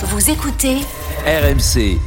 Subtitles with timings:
[0.00, 0.76] Vous écoutez
[1.26, 1.98] RMC.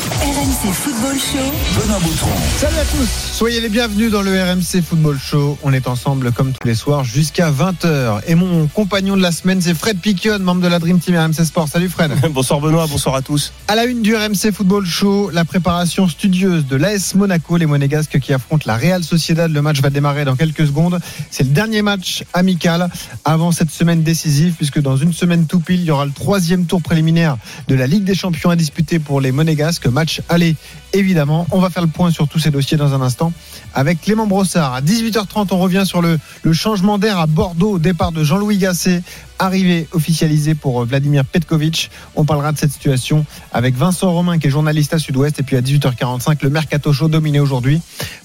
[0.00, 1.78] RMC Football Show.
[1.78, 2.30] Benoît Boutron.
[2.56, 5.58] Salut à tous, soyez les bienvenus dans le RMC Football Show.
[5.62, 8.22] On est ensemble comme tous les soirs jusqu'à 20h.
[8.26, 11.44] Et mon compagnon de la semaine, c'est Fred Piquion, membre de la Dream Team RMC
[11.44, 11.68] Sport.
[11.68, 12.12] Salut Fred.
[12.32, 13.52] Bonsoir Benoît, bonsoir à tous.
[13.68, 18.18] À la une du RMC Football Show, la préparation studieuse de l'AS Monaco, les Monégasques
[18.20, 19.50] qui affrontent la Real Sociedad.
[19.50, 20.98] Le match va démarrer dans quelques secondes.
[21.30, 22.88] C'est le dernier match amical
[23.26, 26.64] avant cette semaine décisive, puisque dans une semaine tout pile, il y aura le troisième
[26.64, 27.36] tour préliminaire
[27.68, 29.89] de la Ligue des Champions à disputer pour les Monégasques.
[29.90, 30.56] Match aller,
[30.92, 31.46] évidemment.
[31.50, 33.32] On va faire le point sur tous ces dossiers dans un instant
[33.74, 34.74] avec Clément Brossard.
[34.74, 36.18] À 18h30, on revient sur le,
[36.52, 39.02] changement d'air à Bordeaux au départ de Jean-Louis Gasset,
[39.38, 41.90] arrivé officialisé pour Vladimir Petkovic.
[42.16, 45.40] On parlera de cette situation avec Vincent Romain, qui est journaliste à Sud-Ouest.
[45.40, 47.80] Et puis à 18h45, le Mercato Show dominé aujourd'hui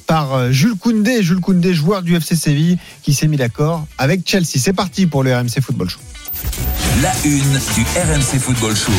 [0.08, 1.24] par euh, Jules Koundé.
[1.24, 4.58] Jules Koundé, joueur du FC Séville, qui s'est mis d'accord avec Chelsea.
[4.58, 6.00] C'est parti pour le RMC Football Show.
[7.02, 8.92] La une du RMC Football Show.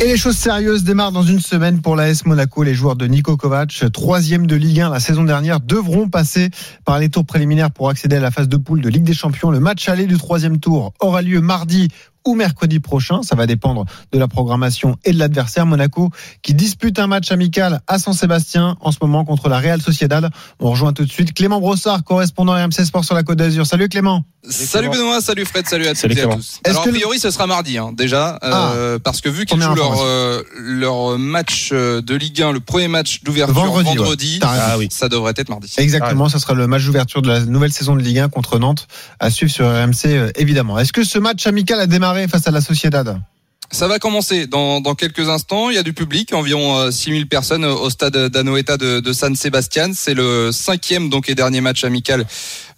[0.00, 2.62] Et les choses sérieuses démarrent dans une semaine pour l'AS Monaco.
[2.62, 6.50] Les joueurs de Nico Kovac, troisième de Ligue 1 la saison dernière, devront passer
[6.84, 9.50] par les tours préliminaires pour accéder à la phase de poule de Ligue des Champions.
[9.50, 11.88] Le match aller du troisième tour aura lieu mardi
[12.28, 13.22] ou mercredi prochain.
[13.22, 15.66] Ça va dépendre de la programmation et de l'adversaire.
[15.66, 16.10] Monaco
[16.42, 20.30] qui dispute un match amical à San Sébastien en ce moment contre la Real Sociedad.
[20.60, 23.66] On rejoint tout de suite Clément Brossard, correspondant RMC Sport sur la Côte d'Azur.
[23.66, 24.24] Salut Clément.
[24.48, 26.60] Salut Benoît, salut Fred, salut à Salut toutes et à tous.
[26.64, 29.44] Est-ce Alors que a le- priori ce sera mardi hein, déjà, euh, parce que vu
[29.44, 33.88] qu'ils jouent leur, euh, leur match euh, de Ligue 1, le premier match d'ouverture Vendredi,
[33.96, 34.48] vendredi, ouais.
[34.48, 34.88] Ah oui.
[34.90, 35.70] ça devrait être mardi.
[35.76, 38.86] Exactement, ça sera le match d'ouverture de la nouvelle saison de Ligue 1 contre Nantes
[39.20, 40.78] à suivre sur RMC euh, évidemment.
[40.78, 43.20] Est-ce que ce match amical a démarré face à la Sociedad
[43.70, 45.68] Ça va commencer dans, dans quelques instants.
[45.68, 49.36] Il y a du public, environ euh, 6000 personnes au stade d'Anoeta de, de San
[49.36, 49.90] Sebastian.
[49.94, 52.26] C'est le cinquième donc et dernier match amical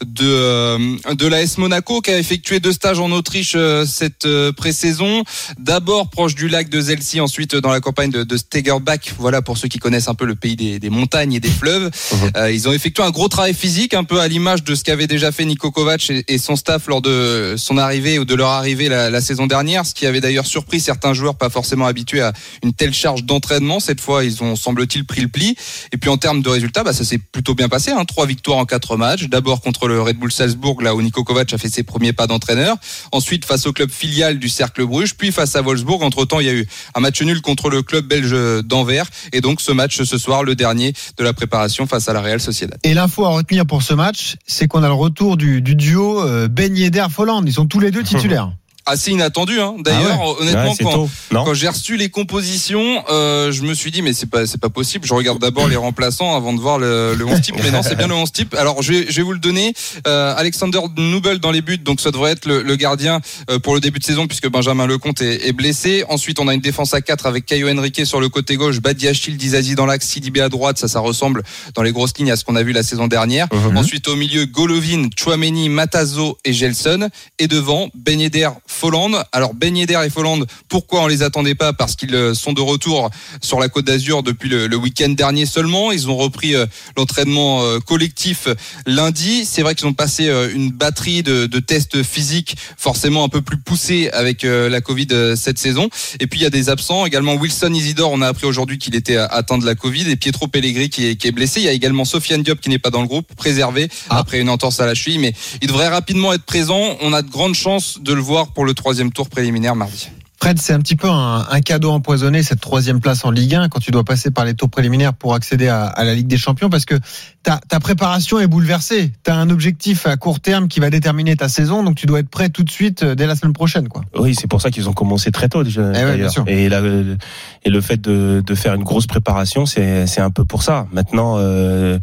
[0.05, 4.53] de euh, de l'AS Monaco qui a effectué deux stages en Autriche euh, cette euh,
[4.53, 5.25] pré-saison.
[5.59, 9.13] D'abord proche du lac de Zelsi, ensuite dans la campagne de, de Stegerbach.
[9.19, 11.91] Voilà pour ceux qui connaissent un peu le pays des, des montagnes et des fleuves.
[12.37, 15.07] Euh, ils ont effectué un gros travail physique, un peu à l'image de ce qu'avait
[15.07, 18.49] déjà fait Niko Kovac et, et son staff lors de son arrivée ou de leur
[18.49, 22.21] arrivée la, la saison dernière, ce qui avait d'ailleurs surpris certains joueurs pas forcément habitués
[22.21, 22.33] à
[22.63, 23.81] une telle charge d'entraînement.
[23.81, 25.57] Cette fois, ils ont semble-t-il pris le pli.
[25.93, 27.91] Et puis en termes de résultats, bah, ça s'est plutôt bien passé.
[27.91, 28.05] Hein.
[28.05, 29.29] Trois victoires en quatre matchs.
[29.29, 32.27] D'abord contre le Red Bull Salzbourg, là où Niko Kovac a fait ses premiers pas
[32.27, 32.77] d'entraîneur.
[33.13, 36.03] Ensuite face au club filial du Cercle Bruges, puis face à Wolfsburg.
[36.03, 39.07] Entre temps, il y a eu un match nul contre le club belge d'Anvers.
[39.33, 42.41] Et donc ce match ce soir, le dernier de la préparation face à la Real
[42.41, 42.79] Sociedad.
[42.83, 46.23] Et l'info à retenir pour ce match, c'est qu'on a le retour du, du duo
[46.23, 47.45] euh, Ben Yedder Folland.
[47.47, 48.53] Ils sont tous les deux titulaires.
[48.91, 49.75] Assez inattendu, hein.
[49.79, 54.03] D'ailleurs, Ah honnêtement, Ouais, c'est quand, j'ai reçu les compositions, euh, je me suis dit
[54.03, 55.07] mais c'est pas c'est pas possible.
[55.07, 57.55] Je regarde d'abord les remplaçants avant de voir le, le 11 type.
[57.63, 58.55] Mais non, c'est bien le 11 type.
[58.55, 59.73] Alors je vais, je vais vous le donner.
[60.07, 63.21] Euh, Alexander Nubel dans les buts, donc ça devrait être le, le gardien
[63.51, 66.05] euh, pour le début de saison puisque Benjamin Lecomte est, est blessé.
[66.09, 69.37] Ensuite, on a une défense à 4 avec Caio Henrique sur le côté gauche, Badiachil,
[69.37, 70.79] Dizazi dans l'axe, Sidibé à droite.
[70.79, 71.43] Ça, ça ressemble
[71.75, 73.47] dans les grosses lignes à ce qu'on a vu la saison dernière.
[73.53, 73.77] Mhm.
[73.77, 77.09] Ensuite, au milieu, Golovin, Chouameni, Matazo et Gelson.
[77.39, 79.23] Et devant, Ben Yedder, Folland.
[79.33, 81.75] Alors, Ben Yedder et Folland, pourquoi on les attendait pas?
[81.75, 83.11] Parce qu'ils euh, sont de retour
[83.43, 85.93] sur la Côte d'Azur depuis le, le week-end dernier seulement.
[85.93, 86.65] Ils ont repris euh,
[86.97, 88.49] l'entraînement euh, collectif
[88.87, 89.45] lundi.
[89.45, 93.59] C'est vrai qu'ils ont passé une batterie de, de tests physiques forcément un peu plus
[93.59, 95.91] poussés avec la Covid cette saison.
[96.21, 97.05] Et puis, il y a des absents.
[97.05, 100.09] Également, Wilson Isidore, on a appris aujourd'hui qu'il était atteint de la Covid.
[100.11, 101.61] Et Pietro Pellegrini qui est, qui est blessé.
[101.61, 104.19] Il y a également Sofiane Diop qui n'est pas dans le groupe, préservé Ah.
[104.19, 105.19] après une entorse à la cheville.
[105.19, 106.97] Mais il devrait rapidement être présent.
[107.03, 110.09] On a de grandes chances de le voir pour le troisième tour préliminaire mardi.
[110.43, 113.69] Fred, c'est un petit peu un, un cadeau empoisonné, cette troisième place en Ligue 1,
[113.69, 116.39] quand tu dois passer par les tours préliminaires pour accéder à, à la Ligue des
[116.39, 116.95] Champions, parce que
[117.43, 119.13] ta, ta préparation est bouleversée.
[119.23, 122.21] Tu as un objectif à court terme qui va déterminer ta saison, donc tu dois
[122.21, 123.89] être prêt tout de suite euh, dès la semaine prochaine.
[123.89, 124.01] quoi.
[124.19, 125.83] Oui, c'est pour ça qu'ils ont commencé très tôt déjà.
[125.83, 126.31] Eh ouais, bien d'ailleurs.
[126.33, 126.45] sûr.
[126.47, 130.47] et, la- et le fait de, de faire une grosse préparation, c'est c'est un peu
[130.47, 130.87] pour ça.
[130.91, 131.99] Maintenant, euh,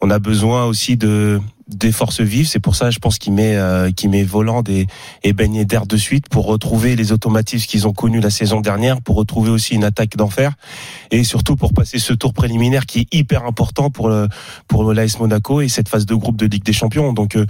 [0.00, 1.38] on a besoin aussi de
[1.68, 2.46] des forces vives.
[2.46, 4.86] C'est pour ça, je pense qu'il met euh, qu'il met Voland et,
[5.22, 9.00] et Ben Yedder de suite pour retrouver les automatismes qu'ils ont connus la saison dernière,
[9.00, 10.52] pour retrouver aussi une attaque d'enfer
[11.10, 14.28] et surtout pour passer ce tour préliminaire qui est hyper important pour le
[14.68, 17.12] pour l'AS Monaco et cette phase de groupe de Ligue des Champions.
[17.12, 17.46] Donc euh,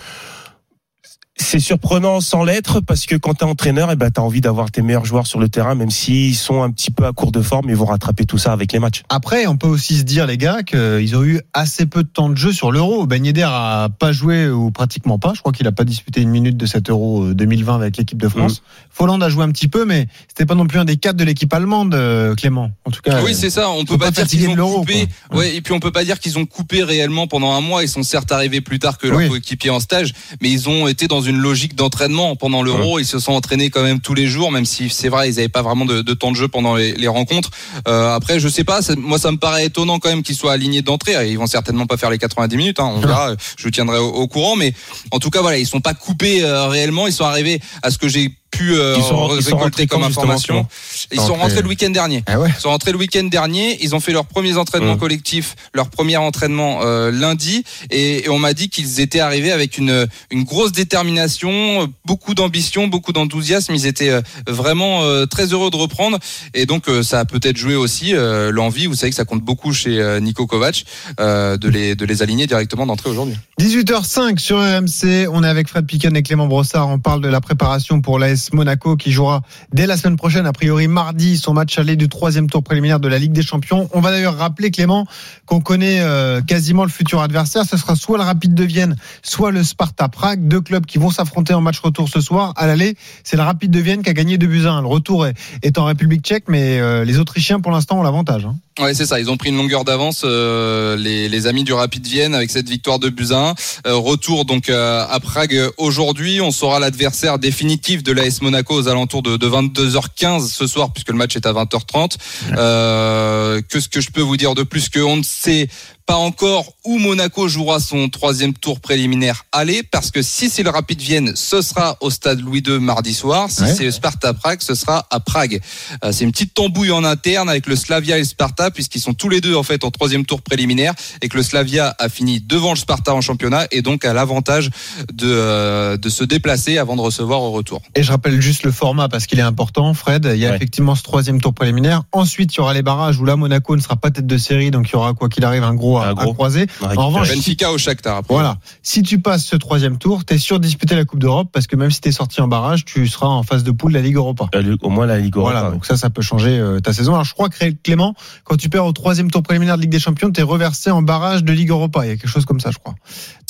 [1.37, 4.83] c'est surprenant sans l'être parce que quand t'es entraîneur, et ben t'as envie d'avoir tes
[4.83, 7.69] meilleurs joueurs sur le terrain, même s'ils sont un petit peu à court de forme,
[7.69, 9.03] ils vont rattraper tout ça avec les matchs.
[9.09, 12.29] Après, on peut aussi se dire, les gars, qu'ils ont eu assez peu de temps
[12.29, 13.07] de jeu sur l'Euro.
[13.07, 15.33] Ben Yedder a pas joué ou pratiquement pas.
[15.35, 18.19] Je crois qu'il a pas disputé une minute de cet Euro euh, 2020 avec l'équipe
[18.21, 18.63] de France.
[18.91, 21.25] Folland a joué un petit peu, mais c'était pas non plus un des quatre de
[21.25, 22.71] l'équipe allemande, euh, Clément.
[22.85, 23.71] En tout cas, oui, euh, c'est ça.
[23.71, 25.09] On peut pas, pas dire qu'ils ont coupé.
[25.31, 25.41] quoi.
[25.41, 27.83] Ouais, et puis on peut pas dire qu'ils ont coupé réellement pendant un mois.
[27.83, 29.29] Ils sont certes arrivés plus tard que leurs Oui.
[29.29, 32.99] coéquipiers en stage, mais ils ont été dans une logique d'entraînement pendant l'Euro.
[32.99, 35.49] Ils se sont entraînés quand même tous les jours, même si c'est vrai, ils n'avaient
[35.49, 37.51] pas vraiment de, de, temps de jeu pendant les, les rencontres.
[37.89, 40.83] Euh, après, je sais pas, moi ça me paraît étonnant quand même qu'ils soient alignés
[40.83, 41.31] d'entrée.
[41.31, 43.35] Ils vont certainement pas faire les 90 minutes, hein, on verra.
[43.57, 44.73] Je vous tiendrai au, au, courant, mais
[45.11, 47.07] en tout cas voilà, ils sont pas coupés euh, réellement.
[47.07, 50.67] Ils sont arrivés à ce que j'ai pu euh, ils sont, récolter comme information.
[51.13, 52.23] Ils sont rentrés le week-end dernier.
[52.27, 52.49] Ah ouais.
[52.57, 53.79] Ils sont rentrés le week-end dernier.
[53.83, 54.99] Ils ont fait leurs premiers entraînements Mmh.
[54.99, 59.79] collectifs, leur premier entraînement euh, lundi, et, et on m'a dit qu'ils étaient arrivés avec
[59.79, 63.75] une une grosse détermination, beaucoup d'ambition, beaucoup d'enthousiasme.
[63.75, 66.19] Ils étaient euh, vraiment euh, très heureux de reprendre,
[66.55, 68.87] et donc euh, ça a peut-être joué aussi euh, l'envie.
[68.87, 70.85] Vous savez que ça compte beaucoup chez euh, Nico Kovac
[71.21, 73.37] euh, de les de les aligner directement d'entrée aujourd'hui.
[73.61, 77.41] 18h05 sur RMC, on est avec Fred Piquen et Clément Brossard, on parle de la
[77.41, 79.43] préparation pour l'AS Monaco qui jouera
[79.73, 83.09] dès la semaine prochaine, a priori mardi, son match aller du troisième tour préliminaire de
[83.09, 83.89] la Ligue des Champions.
[83.93, 85.07] On va d'ailleurs rappeler Clément
[85.47, 89.51] qu'on connaît euh, quasiment le futur adversaire, ce sera soit le Rapide de Vienne, soit
[89.51, 92.53] le Sparta Prague, deux clubs qui vont s'affronter en match retour ce soir.
[92.57, 94.83] À l'aller, c'est le Rapide de Vienne qui a gagné 2 buts à 1.
[94.83, 98.45] Le retour est, en République tchèque, mais euh, les Autrichiens pour l'instant ont l'avantage.
[98.45, 98.57] Hein.
[98.81, 99.21] Ouais, c'est ça.
[99.21, 102.99] Ils ont pris une longueur d'avance, euh, les, amis du Rapid Vienne, avec cette victoire
[102.99, 103.55] de buts à 1.
[103.87, 106.41] Euh, retour donc à Prague aujourd'hui.
[106.41, 111.11] On saura l'adversaire définitif de l'AS Monaco aux alentours de, de 22h15 ce soir, puisque
[111.11, 112.17] le match est à 20h30.
[112.57, 115.69] Euh, que ce que je peux vous dire de plus qu'on ne sait
[116.07, 120.69] pas encore où Monaco jouera son troisième tour préliminaire aller, parce que si c'est le
[120.69, 123.51] Rapid Vienne, ce sera au stade Louis II mardi soir.
[123.51, 123.75] Si Ouais.
[123.75, 125.63] c'est le Sparta Prague, ce sera à Prague.
[126.05, 129.15] Euh, c'est une petite tambouille en interne avec le Slavia et le Sparta, puisqu'ils sont
[129.15, 130.93] tous les deux en fait en troisième tour préliminaire,
[131.23, 134.69] et que le Slavia a fini devant le Sparta en championnat, et donc a l'avantage
[135.11, 137.81] de, euh, de se déplacer avant de recevoir au retour.
[137.95, 140.29] Et je rappelle juste le format parce qu'il est important, Fred.
[140.33, 140.57] Il y a Ouais.
[140.57, 142.03] effectivement ce troisième tour préliminaire.
[142.13, 144.71] Ensuite, il y aura les barrages où là, Monaco ne sera pas tête de série,
[144.71, 146.31] donc il y aura quoi qu'il arrive un gros à, Un gros.
[146.31, 146.67] à croiser.
[146.83, 148.17] En revanche, si, Benfica au Shakhtar.
[148.19, 148.33] après.
[148.35, 151.67] voilà, si tu passes ce troisième tour, t'es sûr de disputer la Coupe d'Europe parce
[151.67, 154.03] que même si t'es sorti en barrage, tu seras en phase de poule de la
[154.03, 154.47] Ligue Europa.
[154.83, 155.53] Au moins la Ligue Europa.
[155.53, 155.75] Voilà, ouais.
[155.75, 157.13] donc ça, ça peut changer euh, ta saison.
[157.15, 158.15] Alors je crois que Clément,
[158.45, 161.43] quand tu perds au troisième tour préliminaire de Ligue des Champions, t'es reversé en barrage
[161.45, 162.05] de Ligue Europa.
[162.05, 162.95] Il y a quelque chose comme ça, je crois.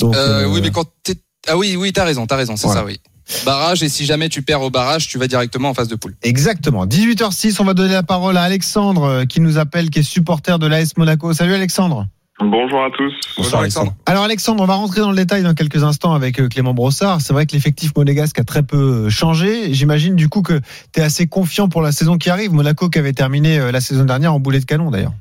[0.00, 1.16] Donc, Euh, euh, Oui, mais quand t'es...
[1.46, 2.80] Ah oui, oui, t'as raison, t'as raison, c'est Voilà.
[2.80, 2.98] ça, oui.
[3.44, 6.14] Barrage, et si jamais tu perds au barrage, tu vas directement en phase de poule.
[6.22, 6.86] Exactement.
[6.86, 10.58] 18h06, on va donner la parole à Alexandre euh, qui nous appelle, qui est supporter
[10.58, 11.32] de l'AS Monaco.
[11.32, 12.06] Salut Alexandre.
[12.40, 13.14] Bonjour à tous.
[13.36, 13.92] Bonsoir, Alexandre.
[14.06, 17.20] Alors Alexandre, on va rentrer dans le détail dans quelques instants avec euh, Clément Brossard.
[17.20, 19.72] C'est vrai que l'effectif monégasque a très peu euh, changé.
[19.72, 20.60] J'imagine du coup que
[20.92, 22.52] tu es assez confiant pour la saison qui arrive.
[22.52, 25.14] Monaco qui avait terminé la saison dernière en boulet de canon d'ailleurs.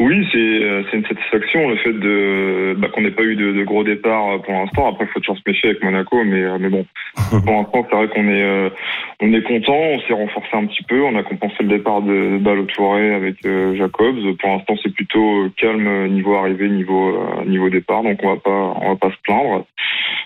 [0.00, 0.60] Oui, c'est
[0.90, 1.04] c'est une
[1.50, 4.52] satisfaction le fait de bah, qu'on n'ait pas eu de, de gros départs euh, pour
[4.52, 4.88] l'instant.
[4.88, 6.84] Après, il faut toujours se méfier avec Monaco, mais euh, mais bon,
[7.30, 8.70] pour l'instant, c'est vrai qu'on est euh,
[9.20, 9.74] on est content.
[9.74, 11.02] On s'est renforcé un petit peu.
[11.02, 14.36] On a compensé le départ de Balo Touré avec euh, Jacobs.
[14.38, 18.02] Pour l'instant, c'est plutôt calme euh, niveau arrivée, niveau euh, niveau départ.
[18.02, 19.64] Donc on va pas on va pas se plaindre.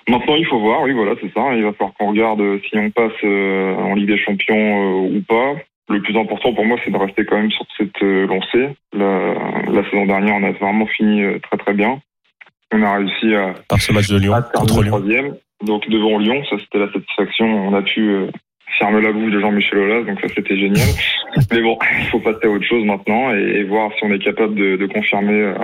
[0.09, 0.83] Maintenant, il faut voir.
[0.83, 1.55] Oui, voilà, c'est ça.
[1.55, 5.23] Il va falloir qu'on regarde si on passe euh, en Ligue des Champions euh, ou
[5.27, 5.55] pas.
[5.91, 8.75] Le plus important pour moi, c'est de rester quand même sur cette euh, lancée.
[8.93, 9.35] La,
[9.71, 12.01] la saison dernière, on a vraiment fini euh, très très bien.
[12.73, 14.99] On a réussi à, Par ce match de Lyon contre Lyon.
[14.99, 15.37] troisième.
[15.63, 17.47] Donc devant Lyon, ça c'était la satisfaction.
[17.47, 18.11] On a pu
[18.79, 20.89] fermer la bouche de Jean-Michel Aulas, donc ça c'était génial.
[21.53, 24.19] Mais bon, il faut passer à autre chose maintenant et, et voir si on est
[24.23, 25.55] capable de, de confirmer euh,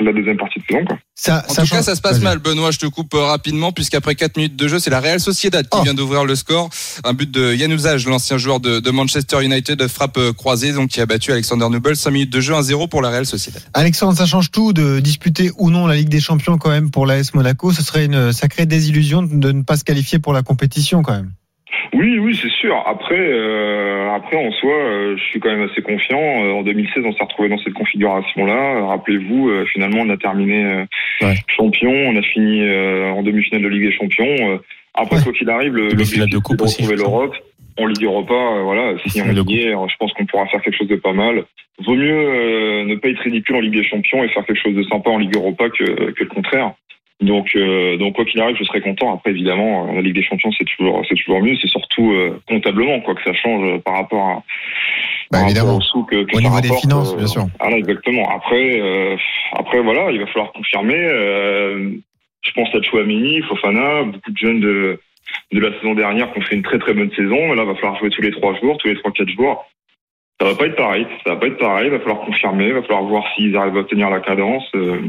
[0.00, 0.84] la deuxième partie de saison.
[0.84, 0.98] Quoi.
[1.14, 2.70] Ça, En tout cas, change- ça se passe mal, Benoît.
[2.70, 5.78] Je te coupe euh, rapidement, puisqu'après 4 minutes de jeu, c'est la Real Sociedad qui
[5.78, 5.82] Oh.
[5.82, 6.68] vient d'ouvrir le score.
[7.04, 10.90] Un but de Yann Ouzage, l'ancien joueur de, de Manchester United, frappe euh, croisée, donc
[10.90, 11.96] qui a battu Alexander Nubel.
[11.96, 13.62] 5 minutes de jeu, 1-0 pour la Real Sociedad.
[13.74, 17.06] Alexandre, ça change tout de disputer ou non la Ligue des Champions quand même pour
[17.06, 17.72] l'AS Monaco.
[17.72, 21.32] Ce serait une sacrée désillusion de ne pas se qualifier pour la compétition quand même.
[21.94, 22.82] Oui, oui, c'est sûr.
[22.86, 26.20] Après, euh, après en soi, euh, je suis quand même assez confiant.
[26.44, 28.86] Euh, en 2016, on s'est retrouvé dans cette configuration-là.
[28.86, 30.84] Rappelez-vous, euh, finalement, on a terminé euh,
[31.22, 31.34] Ouais.
[31.48, 31.90] champion.
[31.92, 34.60] On a fini euh, en demi-finale de Ligue des Champions.
[34.94, 35.22] Après, Ouais.
[35.22, 37.34] quoi qu'il arrive, le Demi-finale de coupe aussi, l'Europe.
[37.78, 40.96] En Ligue Europa, voilà, si on est, je pense qu'on pourra faire quelque chose de
[40.96, 41.44] pas mal.
[41.84, 44.82] Vaut mieux ne pas être ridicule en Ligue des Champions et faire quelque chose de
[44.84, 46.72] sympa en Ligue Europa que, que le contraire.
[47.22, 49.14] Donc, euh, donc quoi qu'il arrive, je serai content.
[49.14, 51.56] Après, évidemment, euh, la Ligue des Champions, c'est toujours, c'est toujours mieux.
[51.62, 54.42] C'est surtout euh, comptablement, quoi, que ça change euh, par rapport à, Bah,
[55.38, 55.66] par évidemment.
[55.66, 57.46] rapport aux sous que, que Au ça niveau des finances, euh, bien sûr.
[57.58, 58.28] Voilà, exactement.
[58.30, 59.16] Après, euh,
[59.52, 60.98] après, voilà, il va falloir confirmer.
[60.98, 61.90] Euh,
[62.42, 65.00] je pense à Chouamini, Fofana, beaucoup de jeunes de,
[65.52, 67.54] de la saison dernière qui ont fait une très très bonne saison.
[67.54, 69.64] Là, il va falloir jouer tous les trois jours, tous les trois quatre jours.
[70.38, 71.06] Ça va pas être pareil.
[71.24, 71.86] Ça va pas être pareil.
[71.86, 72.66] Il va falloir confirmer.
[72.66, 74.64] Il va falloir voir s'ils arrivent à obtenir la cadence.
[74.74, 75.00] Euh,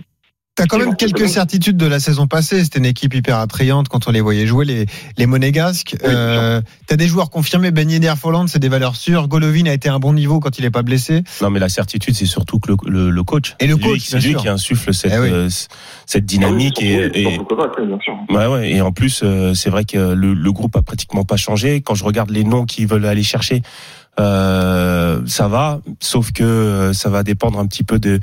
[0.58, 2.64] T'as quand même quelques certitudes de la saison passée.
[2.64, 4.86] C'était une équipe hyper attrayante quand on les voyait jouer, les,
[5.18, 5.96] les Monégasques.
[6.04, 7.70] Oui, euh, T'as des joueurs confirmés.
[7.70, 9.28] Ben Yedder Folland, c'est des valeurs sûres.
[9.28, 11.24] Golovin a été à un bon niveau quand il n'est pas blessé.
[11.44, 13.56] Non, mais la certitude, c'est surtout que le, le, le coach.
[13.60, 14.42] Et le coach, c'est lui sûr.
[14.42, 15.30] qui insuffle cette, Eh oui.
[15.32, 15.48] euh,
[16.08, 17.40] cette dynamique oui, et, et,
[18.04, 18.18] sûr.
[18.32, 18.72] Ouais, ouais.
[18.72, 21.82] Et en plus, euh, c'est vrai que le, le groupe a pratiquement pas changé.
[21.82, 23.62] Quand je regarde les noms qu'ils veulent aller chercher,
[24.20, 25.82] euh, ça va.
[26.00, 28.20] Sauf que euh, ça va dépendre un petit peu de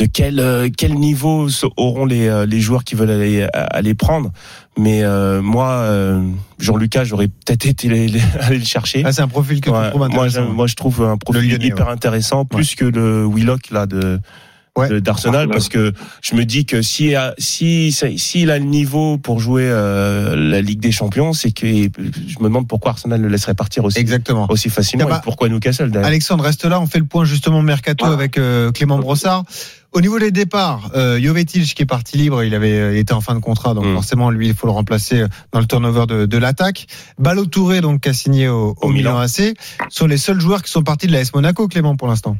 [0.00, 4.30] de quel euh, quel niveau auront les euh, les joueurs qui veulent aller aller prendre.
[4.78, 6.22] Mais euh, moi, euh,
[6.58, 9.02] Jean-Lucas, j'aurais peut-être été les- les- aller le chercher.
[9.04, 10.52] Ah, c'est un profil que Ouais, tu trouves moi, intéressant.
[10.52, 14.20] moi, je trouve un profil hyper intéressant, plus que le Willock là de
[14.78, 15.00] Ouais.
[15.00, 15.48] d'Arsenal, Arsenal.
[15.48, 20.36] parce que je me dis que si si s'il a le niveau pour jouer euh,
[20.36, 23.98] la Ligue des Champions, c'est que je me demande pourquoi Arsenal le laisserait partir aussi
[23.98, 24.46] Exactement.
[24.48, 26.06] aussi facilement Ah bah, et pourquoi Newcastle d'ailleurs.
[26.06, 26.80] Alexandre, reste là.
[26.80, 28.16] On fait le point justement mercato Voilà.
[28.16, 29.42] avec euh, Clément Brossard.
[29.92, 33.12] Au niveau des départs, euh, Jovetic qui est parti libre, il avait euh, il était
[33.12, 33.94] en fin de contrat, donc Mm.
[33.94, 36.86] forcément lui il faut le remplacer dans le turnover de, de l'attaque.
[37.18, 39.22] Balo Touré donc qui a signé au, au Au Milan Milan.
[39.22, 39.56] AC
[39.88, 42.36] sont les seuls joueurs qui sont partis de la S Monaco, Clément pour l'instant.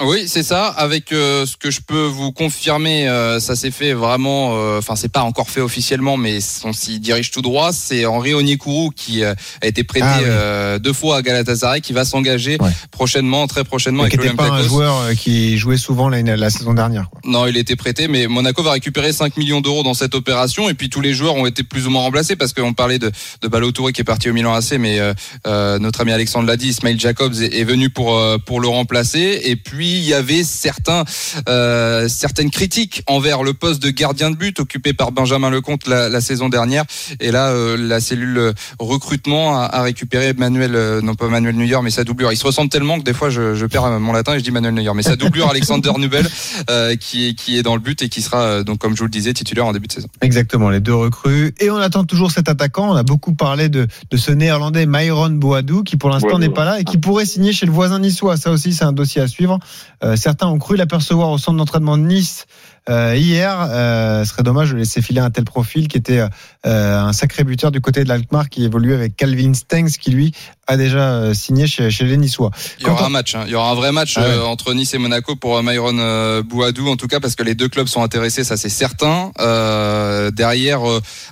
[0.00, 0.66] Oui, c'est ça.
[0.68, 4.52] Avec euh, ce que je peux vous confirmer, euh, ça s'est fait vraiment.
[4.56, 7.72] euh, Enfin, c'est pas encore fait officiellement, mais on s'y dirige tout droit.
[7.72, 10.24] C'est Henri Onyekuru qui euh, a été prêté Ah oui.
[10.28, 12.70] euh, deux fois à Galatasaray, qui va s'engager Ouais.
[12.90, 16.74] prochainement, très prochainement qui avec n'était pas un joueur qui jouait souvent la, la saison
[16.74, 17.10] dernière.
[17.10, 17.20] quoi.
[17.24, 20.68] Non, il était prêté, mais Monaco va récupérer 5 millions d'euros dans cette opération.
[20.68, 23.10] Et puis tous les joueurs ont été plus ou moins remplacés parce qu'on parlait de,
[23.42, 24.98] de Balotouré qui est parti au Milan AC, mais
[25.44, 29.40] notre ami Alexandre l'a dit, Ismail Jacobs est, est venu pour euh, pour le remplacer.
[29.44, 31.04] Et puis il y avait certains
[31.48, 36.08] euh, certaines critiques envers le poste de gardien de but occupé par Benjamin Lecomte la,
[36.08, 36.84] la saison dernière.
[37.20, 41.78] Et là, euh, la cellule recrutement a, a récupéré Manuel, euh, non pas Manuel Neuer,
[41.82, 42.32] mais sa doublure.
[42.32, 44.50] Ils se ressemblent tellement que des fois je, je perds mon latin et je dis
[44.50, 46.28] Manuel Neuer, mais sa doublure Alexander Nubel
[46.70, 48.98] euh, qui est qui est dans le but et qui sera euh, donc comme je
[48.98, 50.08] vous le disais titulaire en début de saison.
[50.20, 51.54] Exactement, les deux recrues.
[51.60, 52.90] Et on attend toujours cet attaquant.
[52.92, 56.64] On a beaucoup parlé de, de ce néerlandais Myron Boadou qui pour l'instant n'est pas
[56.64, 58.36] là et qui pourrait signer chez le voisin niçois.
[58.36, 59.58] Ça aussi, c'est un dossier à suivre.
[60.04, 62.46] Euh, certains ont cru l'apercevoir au centre d'entraînement de Nice
[62.88, 63.68] euh, hier.
[63.70, 67.44] Euh, ce serait dommage de laisser filer un tel profil qui était euh, un sacré
[67.44, 70.32] buteur du côté de l'Alkmaar qui évolue avec Calvin Stengs qui lui
[70.68, 72.50] a déjà euh, signé chez, chez les Niçois.
[72.78, 73.42] Il y aura on- un match, hein.
[73.46, 74.26] il y aura un vrai match Ah ouais.
[74.28, 77.42] euh, entre Nice et Monaco pour euh, Myron euh, Bouadou en tout cas parce que
[77.42, 79.32] les deux clubs sont intéressés, ça c'est certain.
[79.40, 80.80] Euh, derrière,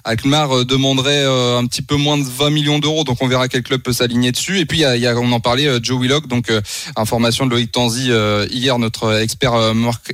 [0.04, 3.82] Alkmaar demanderait un petit peu moins de 20 millions d'euros, donc on verra quel club
[3.82, 4.58] peut s'aligner dessus.
[4.58, 6.60] Et puis y a, y a- on en parlait, Joe Willock, donc euh,
[6.96, 9.52] information de Loïc Tanzi euh, hier, notre expert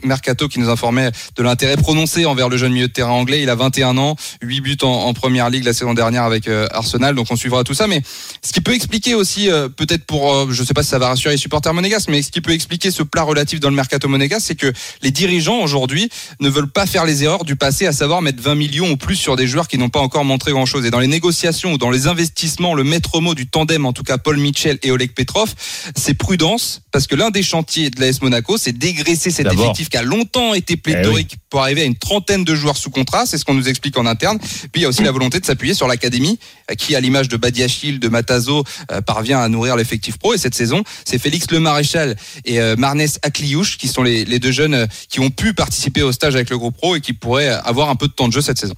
[0.02, 3.42] mercato qui nous informait de l'intérêt prononcé envers le jeune milieu de terrain anglais.
[3.42, 7.14] Il a 21 ans, 8 buts en, en première ligue la saison dernière avec Arsenal,
[7.14, 7.86] donc on suivra tout ça.
[7.86, 8.02] Mais
[8.44, 8.74] ce qui peut
[9.12, 11.75] expliquer aussi, euh, peut-être pour, euh, je sais pas si ça va rassurer les supporters
[11.75, 14.73] monégasques, mais ce qui peut expliquer ce plat relatif dans le mercato monégasque, c'est que
[15.02, 16.09] les dirigeants aujourd'hui
[16.40, 19.16] ne veulent pas faire les erreurs du passé, à savoir mettre 20 millions ou plus
[19.16, 20.85] sur des joueurs qui n'ont pas encore montré grand-chose.
[20.87, 24.02] Et dans les négociations ou dans les investissements, le maître mot du tandem, en tout
[24.02, 25.52] cas Paul Mitchell et Oleg Petrov,
[25.97, 29.97] c'est prudence, parce que l'un des chantiers de l'AS Monaco, c'est dégraisser cet effectif qui
[29.97, 33.26] a longtemps été pléthorique pour arriver à une trentaine de joueurs sous contrat.
[33.26, 34.38] C'est ce qu'on nous explique en interne.
[34.38, 36.38] Puis il y a aussi la volonté de s'appuyer sur l'académie,
[36.71, 40.35] euh, qui, à l'image de Badiachil, de Matazo, euh, parvient à nourrir l'effectif pro.
[40.35, 44.52] Et cette saison, c'est Félix Le Maréchal et euh, Marnes Akliouche qui sont les, deux
[44.52, 47.49] jeunes euh, qui ont pu participer au stage avec le groupe pro et qui pourraient
[47.49, 48.75] avoir un peu de temps de jeu cette saison.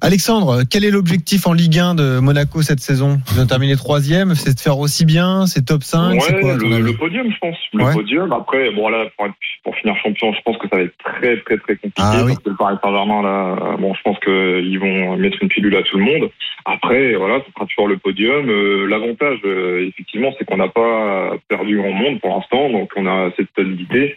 [0.00, 3.18] Alexandre, quel est l'objectif en Ligue 1 de Monaco cette saison?
[3.34, 6.54] Ils ont terminé troisième, c'est de faire aussi bien, c'est top 5, c'est Ouais, quoi
[6.54, 7.56] le, podium, je pense.
[7.72, 7.92] Le Ouais.
[7.94, 8.32] podium.
[8.32, 11.36] Après, bon là, pour, être- pour finir champion, je pense que ça va être très
[11.42, 12.32] très très compliqué Ah oui.
[12.32, 15.82] parce que le Paris Saint-Germain là, bon, je pense qu'ils vont mettre une pilule à
[15.82, 16.30] tout le monde.
[16.64, 18.48] Après, voilà, ce sera toujours le podium.
[18.48, 23.06] Euh, L'avantage, euh, effectivement, c'est qu'on n'a pas perdu grand monde pour l'instant, donc on
[23.06, 24.16] a cette stabilité.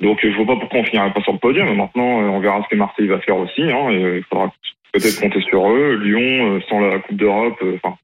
[0.00, 1.74] Donc, je vois pas pourquoi on finirait pas sur le podium.
[1.76, 3.62] Maintenant, euh, on verra ce que Marseille va faire aussi.
[3.62, 4.52] Hein, et, euh, il faudra
[4.92, 5.96] peut-être compter sur eux.
[6.02, 7.96] Lyon, euh, sans la Coupe d'Europe, enfin,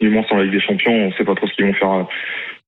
[0.00, 2.06] du moins sans la Ligue des Champions, on sait pas trop ce qu'ils vont faire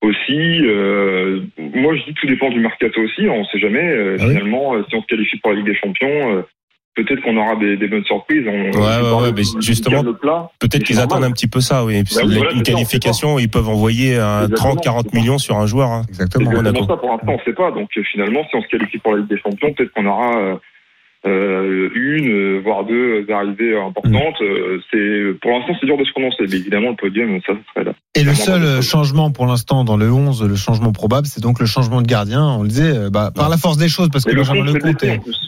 [0.02, 0.60] aussi.
[0.66, 3.28] Euh, moi, je dis tout dépend du mercato aussi.
[3.28, 3.86] On sait jamais.
[3.86, 4.30] Euh, Ah oui.
[4.34, 6.42] finalement, si on se qualifie pour la Ligue des Champions, euh,
[6.94, 8.44] peut-être qu'on aura des, des bonnes surprises.
[8.46, 10.02] On, Ouais, on ouais, ouais, de- mais justement.
[10.58, 12.02] Peut-être qu'ils attendent un petit peu ça, oui.
[12.02, 15.20] Bah voilà, une sait qualification, ils peuvent envoyer un Exactement, 30, 40 c'est ça.
[15.20, 15.90] millions sur un joueur.
[15.90, 16.02] hein.
[16.08, 16.50] Exactement.
[16.50, 16.96] exactement ça.
[16.96, 17.70] Pour l'instant, on ne sait pas.
[17.70, 20.32] Donc euh, finalement, si on se qualifie pour la Ligue des Champions, peut-être qu'on aura
[21.24, 24.40] euh, une, euh, voire deux arrivées importantes.
[24.40, 24.44] Mm.
[24.44, 26.44] Euh, c'est pour l'instant, c'est dur de se prononcer.
[26.48, 27.92] Mais évidemment, le podium, ça, serait là.
[28.14, 31.60] Et le seul euh, changement pour l'instant dans le 11, le changement probable, c'est donc
[31.60, 32.44] le changement de gardien.
[32.44, 35.04] On le disait, bah, par la force des choses, parce que Mais Benjamin Lecomte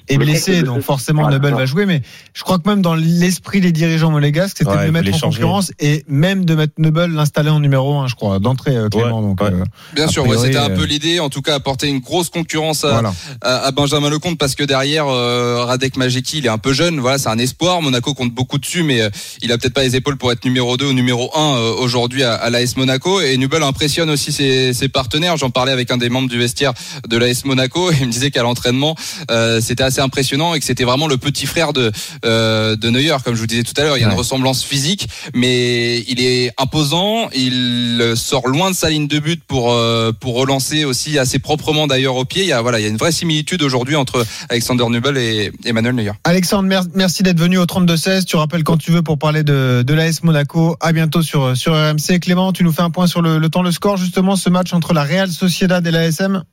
[0.08, 1.28] est, blessé, donc forcément.
[1.28, 1.86] Nubel va jouer.
[1.86, 2.02] Mais
[2.34, 5.18] je crois que même dans l'esprit des dirigeants monégasques, c'était Ouais, de le mettre en
[5.18, 5.40] changer.
[5.40, 9.20] concurrence et même de mettre Nubel l'installer en numéro 1, je crois, d'entrée, euh, Clément.
[9.20, 9.48] Ouais, donc, ouais.
[9.52, 9.64] euh,
[9.94, 12.92] Bien A sûr, c'était un peu l'idée, en tout cas apporter une grosse concurrence à,
[12.92, 13.12] voilà.
[13.42, 17.00] à, à Benjamin Lecomte parce que derrière euh, Radek Majeki, il est un peu jeune,
[17.00, 17.82] voilà, c'est un espoir.
[17.82, 19.10] Monaco compte beaucoup dessus, mais euh,
[19.42, 22.22] il a peut-être pas les épaules pour être numéro 2 ou numéro 1 euh, aujourd'hui
[22.22, 23.20] à, à l'AS Monaco.
[23.20, 25.36] Et Nubel impressionne aussi ses, ses partenaires.
[25.36, 26.72] J'en parlais avec un des membres du vestiaire
[27.08, 28.94] de l'AS Monaco et il me disait qu'à l'entraînement,
[29.30, 31.90] euh, c'était assez impressionnant et que c'était vraiment le petit frère de
[32.24, 33.96] euh, de Neuer, comme je vous disais tout à l'heure.
[33.96, 34.12] Il y a Ouais.
[34.12, 37.28] une ressemblance physique, mais il est imposant.
[37.34, 41.86] Il sort loin de sa ligne de but pour euh, pour relancer aussi assez proprement
[41.86, 42.42] d'ailleurs au pied.
[42.42, 45.52] Il y a voilà, il y a une vraie similitude aujourd'hui entre Alexander Nubel et
[45.64, 46.12] Emmanuel Neuer.
[46.24, 48.24] Alexandre, mer- merci d'être venu au 32-16.
[48.24, 50.76] Tu rappelles quand tu veux pour parler de, de l'AS Monaco.
[50.80, 52.20] À bientôt sur, sur RMC.
[52.20, 54.72] Clément, tu nous fais un point sur le, le temps, le score, justement, ce match
[54.72, 56.44] entre la Real Sociedad et l'ASM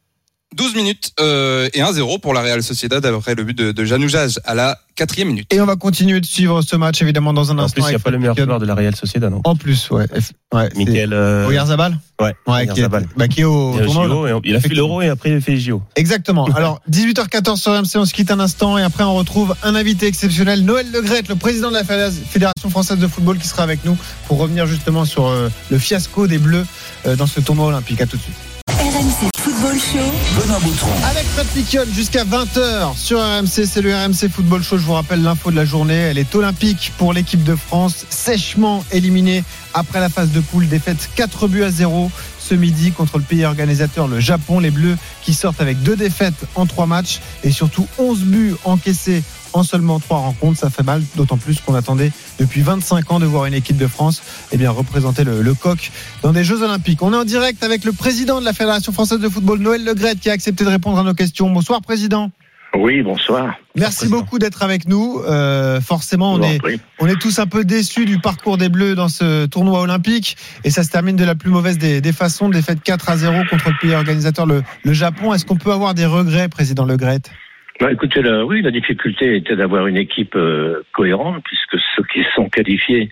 [0.56, 4.54] 12 minutes euh, et 1-0 pour la Real Sociedad après le but de, de à
[4.54, 5.48] la quatrième minute.
[5.54, 7.82] Et on va continuer de suivre ce match, évidemment, dans un En instant.
[7.82, 9.90] plus, il n'y a pas le meilleur joueur de la Real Sociedad, non En plus,
[9.92, 10.06] ouais.
[10.54, 11.14] Ouais Michael.
[11.14, 14.68] euh, Oyarzabal Ouais, Ouais, qui est, bah, qui est au Il, a tournoi, il fait
[14.70, 15.82] l'euro et après il a fait les JO.
[15.96, 16.46] Exactement.
[16.56, 20.08] Alors, 18h14 sur RMC, on se quitte un instant et après on retrouve un invité
[20.08, 23.98] exceptionnel, Noël Legrette, le président de la Fédération française de football qui sera avec nous
[24.28, 26.66] pour revenir justement sur euh, le fiasco des Bleus
[27.06, 28.02] euh, dans ce tournoi olympique.
[28.02, 28.36] À tout de suite.
[29.02, 30.40] RMC Football Show.
[30.40, 30.92] Benoît Boutron.
[31.10, 34.78] Avec Fred Piquion jusqu'à 20h sur RMC, c'est le RMC Football Show.
[34.78, 35.96] Je vous rappelle l'info de la journée.
[35.96, 39.44] Elle est olympique pour l'équipe de France, sèchement éliminée
[39.74, 43.44] après la phase de poule, défaite 4 buts à 0 ce midi contre le pays
[43.44, 44.60] organisateur, le Japon.
[44.60, 49.24] Les Bleus qui sortent avec deux défaites en trois matchs et surtout 11 buts encaissés
[49.54, 50.60] en seulement trois rencontres.
[50.60, 53.88] Ça fait mal, d'autant plus qu'on attendait depuis 25 ans de voir une équipe de
[53.88, 55.92] France eh bien, représenter le, le coq
[56.24, 57.02] dans des Jeux Olympiques.
[57.02, 60.20] On est en direct avec le président de la Fédération française de football, Noël Legrette,
[60.20, 61.50] qui a accepté de répondre à nos questions.
[61.50, 62.32] Bonsoir, président.
[62.74, 63.56] Oui, bonsoir.
[63.76, 65.22] Merci beaucoup d'être avec nous.
[65.28, 66.80] Euh, forcément, on est, prie.
[67.00, 70.38] on est tous un peu déçus du parcours des Bleus dans ce tournoi olympique.
[70.64, 72.48] Et ça se termine de la plus mauvaise des, des façons.
[72.48, 75.34] Défaite 4 à 0 contre le pays organisateur, le, le Japon.
[75.34, 77.30] Est-ce qu'on peut avoir des regrets, président Legrette
[77.82, 82.24] Bah, écoutez, la- oui, la difficulté était d'avoir une équipe euh, cohérente, puisque ceux qui
[82.36, 83.10] sont qualifiés,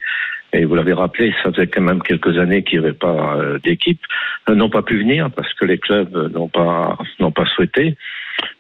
[0.54, 3.58] et vous l'avez rappelé, ça faisait quand même quelques années qu'il n'y avait pas euh,
[3.64, 4.02] d'équipe,
[4.48, 7.98] euh, n'ont pas pu venir parce que les clubs euh, n'ont pas n'ont pas souhaité.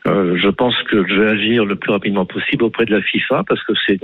[0.07, 3.43] Euh, je pense que je vais agir le plus rapidement possible auprès de la FIFA
[3.47, 3.99] parce que c'est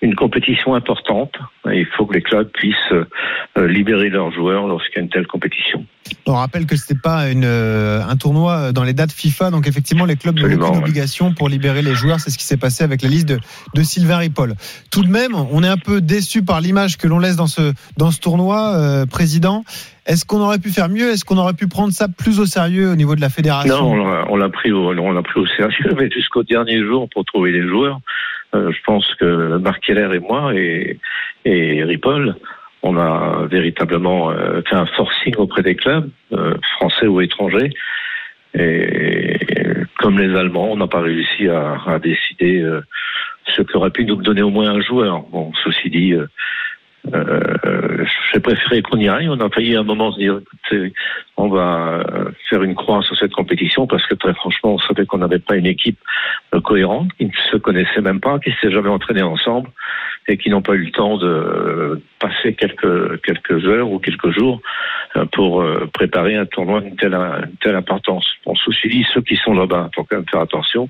[0.00, 1.32] une compétition importante.
[1.66, 5.26] Il faut que les clubs puissent euh, libérer leurs joueurs lorsqu'il y a une telle
[5.26, 5.84] compétition.
[6.26, 10.04] On rappelle que c'était pas une, euh, un tournoi dans les dates FIFA, donc effectivement
[10.04, 10.78] les clubs n'ont aucune ouais.
[10.78, 12.20] obligation pour libérer les joueurs.
[12.20, 13.38] C'est ce qui s'est passé avec la liste de,
[13.74, 14.54] de Sylvain Ripoll.
[14.90, 17.72] Tout de même, on est un peu déçu par l'image que l'on laisse dans ce
[17.96, 19.64] dans ce tournoi, euh, président.
[20.06, 21.10] Est-ce qu'on aurait pu faire mieux?
[21.10, 23.94] Est-ce qu'on aurait pu prendre ça plus au sérieux au niveau de la fédération?
[23.94, 27.24] Non, on l'a- pris, au- on l'a pris au sérieux, mais jusqu'au dernier jour pour
[27.26, 28.00] trouver les joueurs.
[28.54, 30.98] Euh, je pense que Marc Keller et moi et,
[31.44, 32.34] Ripoll,
[32.82, 37.70] on a véritablement euh, fait un forcing auprès des clubs, euh, français ou étrangers.
[38.54, 39.38] Et
[39.98, 42.64] comme les Allemands, on n'a pas réussi à, à décider
[43.46, 45.20] ce qui aurait pu nous donner au moins un joueur.
[45.30, 46.14] Bon, ceci dit,
[47.14, 49.28] euh, j'ai préféré qu'on y aille.
[49.28, 50.92] On a failli un moment se dire, écoutez,
[51.36, 55.06] on va euh, faire une croix sur cette compétition parce que très franchement, on savait
[55.06, 55.98] qu'on n'avait pas une équipe
[56.54, 59.70] euh, cohérente, qui ne se connaissait même pas, qui ne s'est jamais entraînée ensemble
[60.26, 64.30] et qui n'ont pas eu le temps de euh, passer quelques quelques heures ou quelques
[64.30, 64.60] jours
[65.32, 67.16] pour préparer un tournoi d'une telle,
[67.62, 68.26] telle importance.
[68.44, 70.88] On se dit, ceux qui sont là-bas, faut quand même faire attention.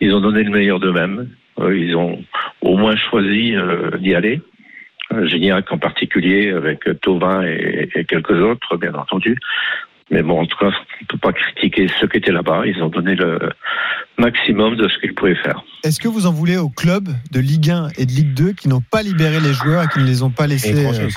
[0.00, 1.28] Ils ont donné le meilleur d'eux-mêmes.
[1.58, 2.22] Ils ont
[2.62, 3.54] au moins choisi
[3.98, 4.40] d'y aller.
[5.24, 9.36] Gignac en particulier, avec Tovin et, et quelques autres, bien entendu.
[10.10, 12.62] Mais bon, en tout cas, on ne peut pas critiquer ceux qui étaient là-bas.
[12.66, 13.38] Ils ont donné le
[14.18, 15.62] maximum de ce qu'ils pouvaient faire.
[15.84, 18.68] Est-ce que vous en voulez aux clubs de Ligue 1 et de Ligue 2 qui
[18.68, 21.08] n'ont pas libéré les joueurs et qui ne les ont pas laissés euh,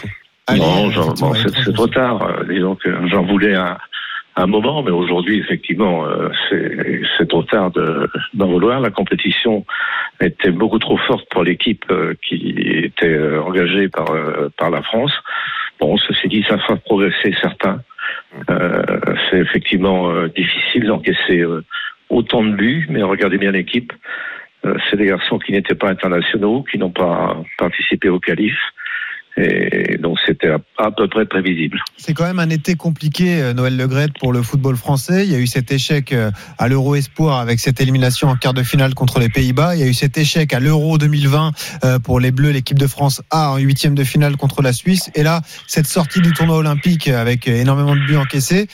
[0.46, 2.22] aller, non, euh, bon, c'est trop tard.
[2.22, 3.78] Euh, Disons que j'en voulais un,
[4.36, 6.30] un moment, mais aujourd'hui, effectivement, euh,
[7.17, 8.80] c'est trop tard de- d'en vouloir.
[8.80, 9.65] La compétition
[10.22, 14.08] était beaucoup trop forte pour l'équipe euh, qui était euh, engagée par,
[14.58, 15.13] par la France.
[15.80, 17.82] Bon, ceci dit, ça fera progresser certains.
[18.50, 18.84] Euh,
[19.30, 21.43] c'est effectivement difficile d'encaisser
[22.10, 23.93] autant de buts, mais regardez bien l'équipe.
[24.89, 28.58] C'est des garçons qui n'étaient pas internationaux, qui n'ont pas participé au qualif.
[29.36, 31.80] Et donc c'était à, peu près prévisible.
[31.98, 35.26] C'est quand même un été compliqué, euh, Noël Legret, pour le football français.
[35.26, 38.54] Il y a eu cet échec euh, à l'Euro Espoir avec cette élimination en quart
[38.54, 39.76] de finale contre les Pays-Bas.
[39.76, 41.52] Il y a eu cet échec à l'Euro 2020
[41.84, 45.10] euh, pour les Bleus, l'équipe de France A en huitième de finale contre la Suisse.
[45.15, 48.67] Et là, cette sortie du tournoi olympique avec énormément de buts encaissés.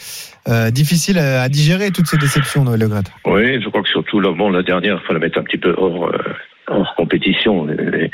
[0.48, 3.04] Euh, difficile à, digérer toutes ces déceptions, Noël Legret.
[3.26, 5.76] Oui, je crois que surtout là, bon, la dernière, il fallait mettre un petit peu
[5.78, 6.18] hors, euh,
[6.70, 7.66] hors compétition.
[7.66, 8.12] Les,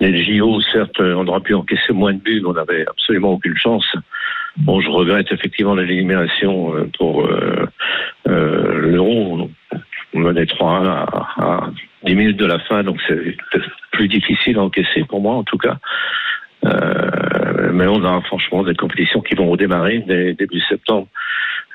[0.00, 3.56] les, JO, certes, on aurait pu encaisser moins de buts, mais on n'avait absolument aucune
[3.56, 3.86] chance.
[4.56, 7.66] Bon, je regrette effectivement l'élimination euh, pour euh,
[8.28, 9.48] euh, l'Euro.
[10.12, 11.06] On menait 3 à,
[11.38, 11.70] à
[12.04, 13.36] 10 minutes de la fin, donc c'est
[13.92, 15.76] plus difficile à encaisser pour moi en tout cas.
[16.64, 21.08] Euh, mais on a franchement des compétitions qui vont redémarrer début septembre.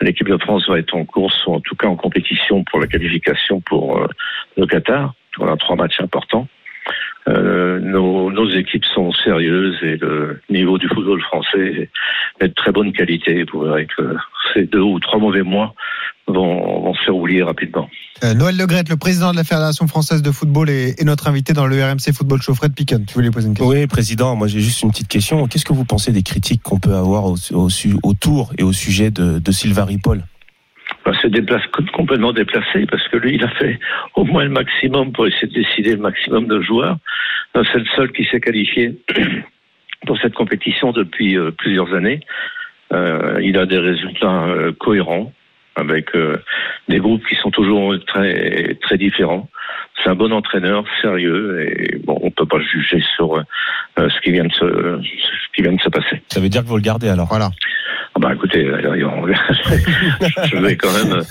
[0.01, 2.87] L'équipe de France va être en course, ou en tout cas en compétition pour la
[2.87, 4.07] qualification pour euh,
[4.57, 5.13] le Qatar.
[5.39, 6.47] On a trois matchs importants.
[7.27, 11.89] Euh, nos, nos, équipes sont sérieuses et le niveau du football français
[12.39, 13.43] est de très bonne qualité.
[13.51, 14.15] Vous verrez que
[14.53, 15.73] ces deux ou trois mauvais mois
[16.27, 17.89] vont, vont se faire oublier rapidement.
[18.23, 21.53] Euh, Noël Legret, le président de la Fédération française de football, est, est, notre invité
[21.53, 22.53] dans le RMC Football Show.
[22.53, 23.73] Fred Picken, tu voulais poser une question?
[23.73, 25.47] Oui, président, moi j'ai juste une petite question.
[25.47, 27.69] Qu'est-ce que vous pensez des critiques qu'on peut avoir au, au,
[28.03, 30.23] autour et au sujet de, de Sylvain Ripoll?
[31.05, 31.61] Ben, c'est déplace,
[31.93, 33.79] complètement déplacé parce que lui, il a fait
[34.15, 36.97] au moins le maximum pour essayer de décider le maximum de joueurs.
[37.53, 38.95] C'est le seul qui s'est qualifié
[40.07, 42.19] pour cette compétition depuis euh, plusieurs années.
[42.91, 45.31] Euh, il a des résultats euh, cohérents
[45.75, 46.37] avec euh,
[46.87, 49.49] des groupes qui sont toujours très très différents.
[50.03, 53.43] C'est un bon entraîneur, sérieux et bon, on peut pas juger sur euh,
[53.97, 56.21] ce qui vient de se ce qui vient de se passer.
[56.27, 57.27] Ça veut dire que vous le gardez alors?
[57.27, 57.49] Voilà.
[58.15, 58.63] Ah bah écoutez,
[60.45, 61.21] je vais quand même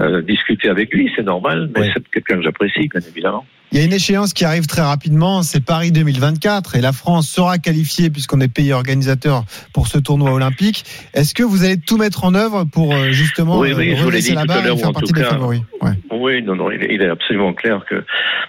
[0.00, 3.44] euh, discuter avec lui, c'est normal, mais c'est quelqu'un que j'apprécie, bien évidemment.
[3.72, 7.28] Il y a une échéance qui arrive très rapidement, c'est Paris 2024 et la France
[7.28, 10.84] sera qualifiée puisqu'on est pays organisateur pour ce tournoi olympique.
[11.14, 14.66] Est-ce que vous allez tout mettre en œuvre pour justement oui, oui, redresser la barre
[14.66, 15.62] et faire partie des favoris?
[15.80, 15.92] Ouais.
[16.10, 18.04] Oui, non, non, il est, il est, absolument clair que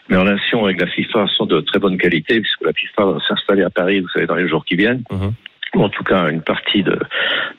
[0.09, 3.61] mes relations avec la FIFA sont de très bonne qualité puisque la FIFA va s'installer
[3.61, 5.03] à Paris, vous savez, dans les jours qui viennent.
[5.11, 5.31] -huh
[5.73, 6.99] en tout cas une partie de,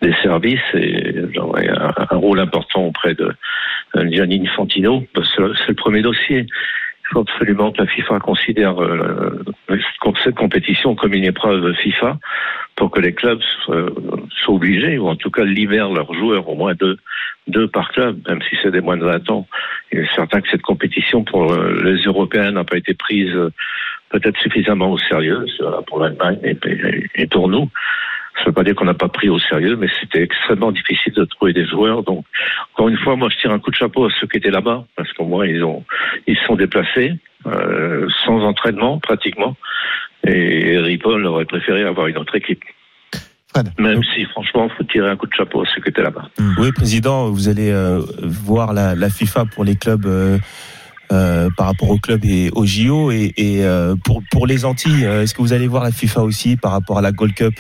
[0.03, 3.33] des services et j'aurai un, un, rôle important auprès de
[3.95, 5.05] Gianni Infantino.
[5.15, 6.47] C'est le premier dossier.
[7.13, 9.45] Faut absolument que la FIFA considère euh,
[10.25, 12.19] cette compétition comme une épreuve FIFA
[12.77, 16.75] pour que les clubs soient, obligés, ou en tout cas libèrent leurs joueurs, au moins
[16.75, 16.97] deux,
[17.49, 19.47] deux par club, même si c'est des moins de 20 ans.
[19.93, 23.37] Il est certain que cette compétition pour les Européens n'a pas été prise
[24.13, 25.45] peut-être suffisamment au sérieux,
[25.87, 26.39] pour l'Allemagne
[27.15, 27.69] et, pour nous.
[28.37, 31.13] Ça ne veut pas dire qu'on n'a pas pris au sérieux, mais c'était extrêmement difficile
[31.13, 32.03] de trouver des joueurs.
[32.03, 32.25] Donc,
[32.73, 34.85] encore une fois, moi, je tire un coup de chapeau à ceux qui étaient là-bas,
[34.97, 35.85] parce qu'au moins, ils ont,
[36.27, 37.15] ils sont déplacés,
[37.47, 39.57] euh, sans entraînement, pratiquement.
[40.27, 42.63] Et Ripoll aurait préféré avoir une autre équipe.
[43.53, 43.69] Fred.
[43.79, 46.29] Même si, franchement, il faut tirer un coup de chapeau à ceux qui étaient là-bas.
[46.59, 50.07] Oui, président, vous allez euh, voir la, la, FIFA pour les clubs.
[50.07, 50.39] Euh
[51.11, 55.05] euh, par rapport au club et au JO et, et euh, pour pour les Antilles,
[55.05, 57.53] est-ce que vous allez voir la FIFA aussi par rapport à la Gold Cup?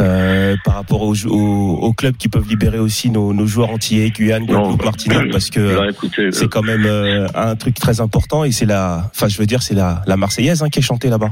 [0.00, 4.10] Euh, par rapport aux, aux, aux, clubs qui peuvent libérer aussi nos, nos joueurs antillais,
[4.10, 5.92] Guyane, Guadeloupe, Martinique, parce que
[6.32, 9.62] c'est quand même euh, un truc très important et c'est la, enfin je veux dire
[9.62, 11.30] c'est la, la Marseillaise hein, qui est chantée là-bas.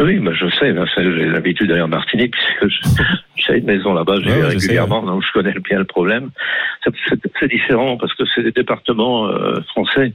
[0.00, 2.74] Oui, bah, je sais, j'ai l'habitude d'aller en Martinique, puisque
[3.36, 6.30] j'ai une maison là-bas, j'y vais régulièrement, donc je connais bien le problème.
[7.40, 10.12] C'est différent parce que c'est des départements euh, français.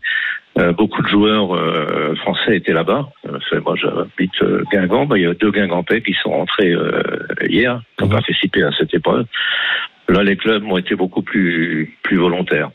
[0.60, 3.10] Euh, beaucoup de joueurs euh, français étaient là-bas.
[3.28, 5.08] Euh, moi, j'habite Guingamp.
[5.08, 6.76] Bah, il y a deux Guingampais qui sont rentrés
[7.42, 8.12] hier, qui ont mmh.
[8.12, 9.26] participé à cette épreuve.
[10.08, 12.70] Là, les clubs ont été beaucoup plus, plus volontaires.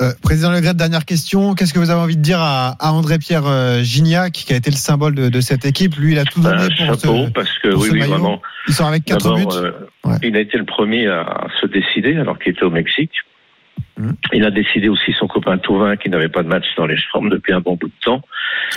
[0.00, 1.54] Euh, président Legret, dernière question.
[1.54, 4.70] Qu'est-ce que vous avez envie de dire à, à André-Pierre euh, Gignac, qui a été
[4.70, 5.94] le symbole de, de, cette équipe?
[5.94, 8.42] Lui, il a tout donné pour chapeau, ce, parce que oui, oui, vraiment.
[8.66, 9.44] Ils sont avec quatre buts.
[9.52, 9.70] Euh,
[10.02, 10.16] ouais.
[10.24, 13.12] Il a été le premier à se décider, alors qu'il était au Mexique.
[13.96, 14.10] Mmh.
[14.32, 17.30] Il a décidé aussi son copain Tauvin, qui n'avait pas de match dans les formes
[17.30, 18.22] depuis un bon bout de temps.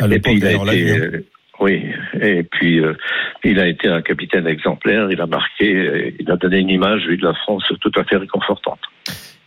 [0.07, 0.99] Et puis il a été.
[0.99, 1.25] Euh,
[1.59, 1.83] oui,
[2.21, 2.93] et puis euh,
[3.43, 7.17] il a été un capitaine exemplaire, il a marqué, il a donné une image, lui,
[7.17, 8.77] de la France tout à fait réconfortante.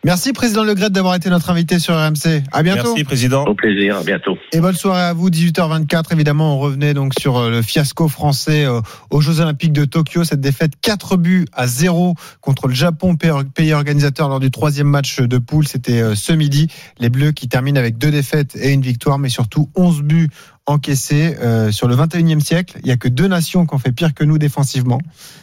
[0.02, 2.42] Merci, Président Legret, d'avoir été notre invité sur RMC.
[2.52, 2.88] À bientôt.
[2.88, 3.44] Merci, Président.
[3.44, 4.38] Au plaisir, à bientôt.
[4.50, 6.12] Et bonne soirée à vous, 18h24.
[6.12, 10.24] Évidemment, on revenait donc sur euh, le fiasco français euh, aux Jeux Olympiques de Tokyo.
[10.24, 15.20] Cette défaite 4 buts à 0 contre le Japon, pays organisateur lors du troisième match
[15.20, 15.68] de poule.
[15.68, 16.68] C'était euh, ce midi.
[16.98, 20.30] Les Bleus qui terminent avec deux défaites et une victoire, mais surtout 11 buts
[20.64, 21.36] encaissés
[21.72, 22.78] sur le 21e siècle.
[22.80, 25.00] Il n'y a que deux nations qui ont fait pire que nous défensivement.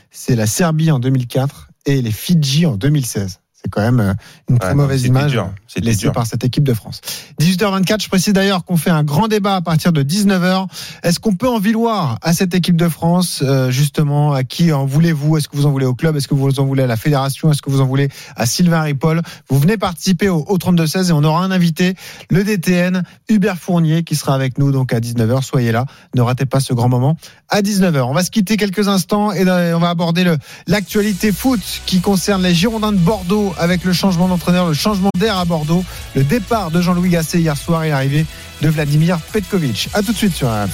[0.10, 3.41] C'est la Serbie en 2004 et les Fidji en 2016.
[3.68, 4.14] C'est quand même euh,
[4.50, 5.38] une très Ouais, mauvaise image
[5.76, 6.12] laissée dur.
[6.14, 7.02] par cette équipe de France.
[7.42, 10.68] 18h24, je précise d'ailleurs qu'on fait un grand débat à partir de 19h.
[11.04, 14.32] Est-ce qu'on peut en vouloir à cette équipe de France, euh, justement?
[14.34, 15.38] À qui en voulez-vous?
[15.38, 16.16] Est-ce que vous en voulez au club?
[16.16, 17.52] Est-ce que vous en voulez à la fédération?
[17.52, 19.22] Est-ce que vous en voulez à Sylvain Ripoll?
[19.50, 21.96] Vous venez participer au, au 32-16 et on aura un invité,
[22.30, 25.42] le DTN, Hubert Fournier, qui sera avec nous donc à 19h.
[25.44, 27.18] Soyez là, ne ratez pas ce grand moment
[27.50, 28.02] à 19h.
[28.02, 30.26] On va se quitter quelques instants et euh, on va aborder
[30.68, 35.38] l'actualité foot qui concerne les Girondins de Bordeaux avec le changement d'entraîneur, le changement d'air
[35.38, 35.84] à Bordeaux,
[36.15, 38.26] le départ de Jean-Louis Gasset hier soir et l'arrivée
[38.62, 39.89] de Vladimir Petkovic.
[39.93, 40.70] À tout de suite sur RMC.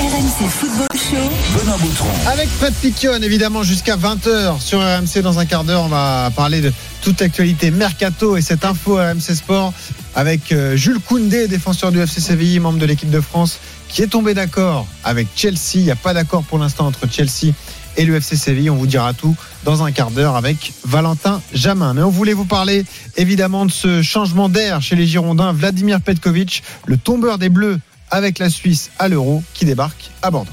[0.00, 1.58] RMC Football Show.
[1.58, 2.08] Benoît Boutron.
[2.26, 5.22] Avec Fred Piquion, évidemment, jusqu'à 20h sur RMC.
[5.22, 9.34] Dans un quart d'heure, on va parler de toute l'actualité mercato et cette info RMC
[9.34, 9.72] Sport
[10.14, 14.08] avec euh, Jules Koundé, défenseur du FC Séville, membre de l'équipe de France, qui est
[14.08, 15.76] tombé d'accord avec Chelsea.
[15.76, 17.52] Il n'y a pas d'accord pour l'instant entre Chelsea
[17.96, 18.70] et le FC Séville.
[18.70, 21.94] On vous dira tout dans un quart d'heure avec Valentin Jamin.
[21.94, 22.84] Mais on voulait vous parler
[23.16, 25.52] évidemment de ce changement d'air chez les Girondins.
[25.52, 27.78] Vladimir Petkovic, le tombeur des Bleus
[28.10, 30.50] avec la Suisse à l'Euro, qui débarque à Bordeaux.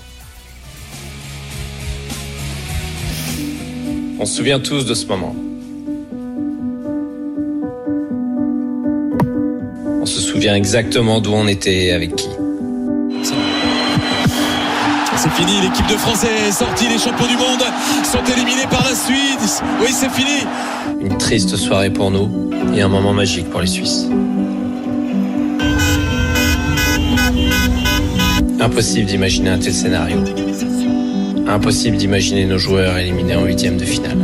[4.20, 5.36] On se souvient tous de ce moment.
[10.02, 12.28] On se souvient exactement d'où on était et avec qui.
[15.18, 17.64] C'est fini, l'équipe de France est sortie, les champions du monde
[18.04, 19.64] sont éliminés par la Suisse.
[19.82, 20.46] Oui, c'est fini.
[21.02, 24.08] Une triste soirée pour nous et un moment magique pour les Suisses.
[28.60, 30.18] Impossible d'imaginer un tel scénario.
[31.48, 34.20] Impossible d'imaginer nos joueurs éliminés en huitième de finale.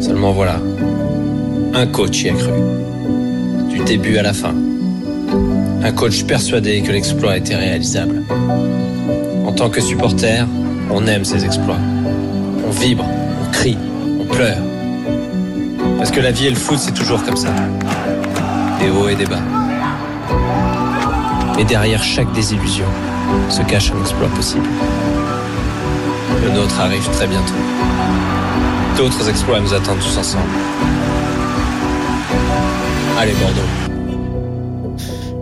[0.00, 0.60] Seulement voilà,
[1.72, 2.52] un coach y a cru.
[3.70, 4.54] Du début à la fin.
[5.86, 8.24] Un coach persuadé que l'exploit était réalisable.
[9.46, 10.44] En tant que supporter,
[10.90, 11.78] on aime ces exploits.
[12.66, 13.04] On vibre,
[13.40, 13.78] on crie,
[14.20, 14.58] on pleure.
[15.96, 17.50] Parce que la vie et le foot, c'est toujours comme ça.
[18.80, 19.42] Des hauts et des bas.
[21.56, 22.86] Mais derrière chaque désillusion
[23.48, 24.66] se cache un exploit possible.
[26.42, 27.54] Le nôtre arrive très bientôt.
[28.96, 30.50] D'autres exploits nous attendent tous ensemble.
[33.20, 33.85] Allez Bordeaux.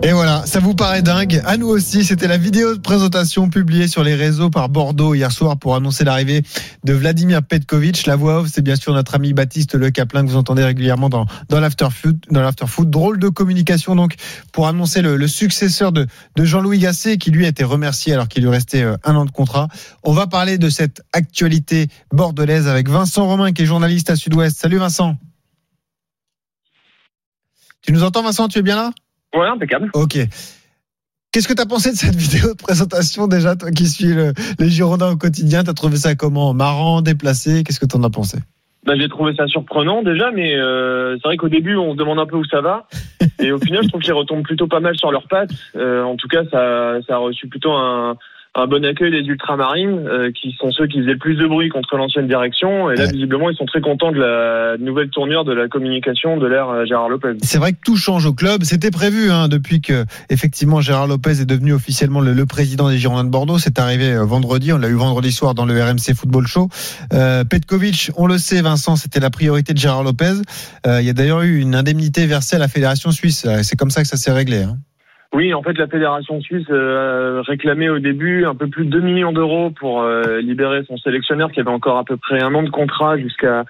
[0.05, 3.87] Et voilà, ça vous paraît dingue À nous aussi, c'était la vidéo de présentation publiée
[3.87, 6.43] sur les réseaux par Bordeaux hier soir pour annoncer l'arrivée
[6.83, 8.05] de Vladimir Petkovic.
[8.05, 11.09] La voix off, c'est bien sûr notre ami Baptiste Le Caplin que vous entendez régulièrement
[11.09, 14.13] dans, dans l'afterfoot, drôle de communication donc
[14.51, 18.27] pour annoncer le, le successeur de, de Jean-Louis Gasset qui lui a été remercié alors
[18.27, 19.69] qu'il lui restait euh, un an de contrat.
[20.03, 24.55] On va parler de cette actualité bordelaise avec Vincent Romain qui est journaliste à Sud-Ouest.
[24.55, 25.17] Salut Vincent.
[27.81, 28.47] Tu nous entends Vincent?
[28.47, 28.91] Tu es bien là?
[29.35, 29.89] Ouais, impeccable.
[29.93, 30.17] Ok.
[31.31, 34.33] Qu'est-ce que tu as pensé de cette vidéo de présentation déjà, toi qui suis le-
[34.59, 35.63] les Girondins au quotidien?
[35.63, 36.53] Tu as trouvé ça comment?
[36.53, 37.63] Marrant, déplacé?
[37.63, 38.37] Qu'est-ce que tu en as pensé?
[38.85, 42.19] Bah, j'ai trouvé ça surprenant déjà, mais euh, c'est vrai qu'au début, on se demande
[42.19, 42.87] un peu où ça va.
[43.39, 45.49] Et au final, je trouve qu'ils retombent plutôt pas mal sur leurs pattes.
[45.75, 48.15] Euh, en tout cas, ça, ça a reçu plutôt un,
[48.57, 51.67] un bon accueil des ultramarines, euh, qui sont ceux qui faisaient le plus de bruit
[51.69, 52.89] contre l'ancienne direction.
[52.89, 53.11] Et là, Ouais.
[53.11, 56.85] visiblement, ils sont très contents de la nouvelle tournure de la communication de l'ère euh,
[56.85, 57.33] Gérard Lopez.
[57.43, 58.63] C'est vrai que tout change au club.
[58.63, 62.97] C'était prévu hein, depuis que effectivement Gérard Lopez est devenu officiellement le, le président des
[62.97, 63.57] Girondins de Bordeaux.
[63.59, 64.71] C'est arrivé euh, vendredi.
[64.71, 66.69] On l'a eu vendredi soir dans le RMC Football Show.
[67.13, 70.33] Euh, Petkovic, on le sait, Vincent, c'était la priorité de Gérard Lopez.
[70.87, 73.45] Euh, il y a d'ailleurs eu une indemnité versée à la fédération suisse.
[73.45, 74.63] Euh, C'est comme ça que ça s'est réglé.
[74.63, 74.77] hein.
[75.33, 79.01] Oui, en fait, la fédération suisse euh, réclamait au début un peu plus de 2
[79.01, 82.63] millions d'euros pour euh, libérer son sélectionneur qui avait encore à peu près un an
[82.63, 83.65] de contrat jusqu'à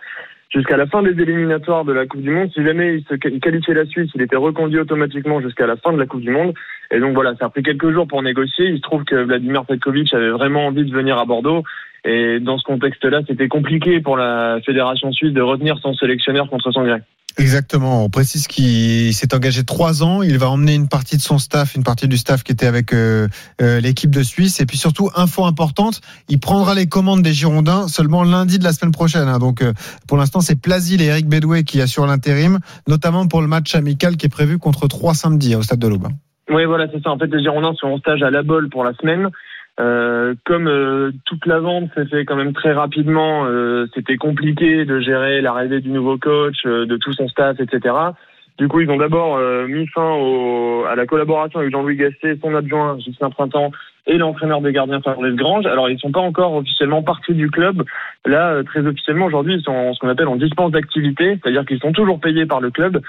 [0.49, 2.49] jusqu'à la fin des éliminatoires de la Coupe du Monde.
[2.53, 5.97] Si jamais il, se, qualifiait la Suisse, il était reconduit automatiquement jusqu'à la fin de
[5.97, 6.53] la Coupe du Monde.
[6.91, 8.67] Et donc voilà, ça a pris quelques jours pour négocier.
[8.67, 11.63] Il se trouve que Vladimir Petkovic avait vraiment envie de venir à Bordeaux.
[12.05, 16.71] Et dans ce contexte-là, c'était compliqué pour la fédération suisse de retenir son sélectionneur contre
[16.71, 16.99] son gré.
[17.37, 18.05] Exactement.
[18.05, 20.21] On précise qu'il s'est engagé trois ans.
[20.23, 22.93] Il va emmener une partie de son staff, une partie du staff qui était avec
[22.93, 23.27] euh,
[23.61, 24.61] euh, l'équipe de Suisse.
[24.61, 28.71] Et puis surtout, info importante, il prendra les commandes des Girondins seulement lundi de la
[28.71, 29.27] semaine prochaine.
[29.27, 29.39] hein.
[29.39, 29.73] Donc, euh,
[30.07, 34.15] pour l'instant, c'est Plasil et Eric Bedoué qui assurent l'intérim, notamment pour le match amical
[34.15, 36.07] qui est prévu contre 3 samedi hein, au Stade de l'Aube.
[36.49, 37.09] Oui, voilà, c'est ça.
[37.09, 39.29] En fait, les Girondins sont en stage à La Bolle pour la semaine.
[39.77, 44.85] Euh, comme euh, toute la vente s'est fait quand même très rapidement, euh, c'était compliqué
[44.85, 47.93] de gérer l'arrivée du nouveau coach, euh, de tout son staff, etc.
[48.57, 52.37] Du coup, ils ont d'abord euh, mis fin au, à la collaboration avec Jean-Louis Gasset,
[52.41, 53.71] son adjoint Justin Printemps
[54.07, 55.65] et l'entraîneur des gardiens Fabrice Grange.
[55.65, 57.83] Alors, ils sont pas encore officiellement partis du club.
[58.23, 61.81] Là, très officiellement, aujourd'hui, ils sont en ce qu'on appelle en dispense d'activité, c'est-à-dire qu'ils
[61.81, 63.01] sont toujours payés par le club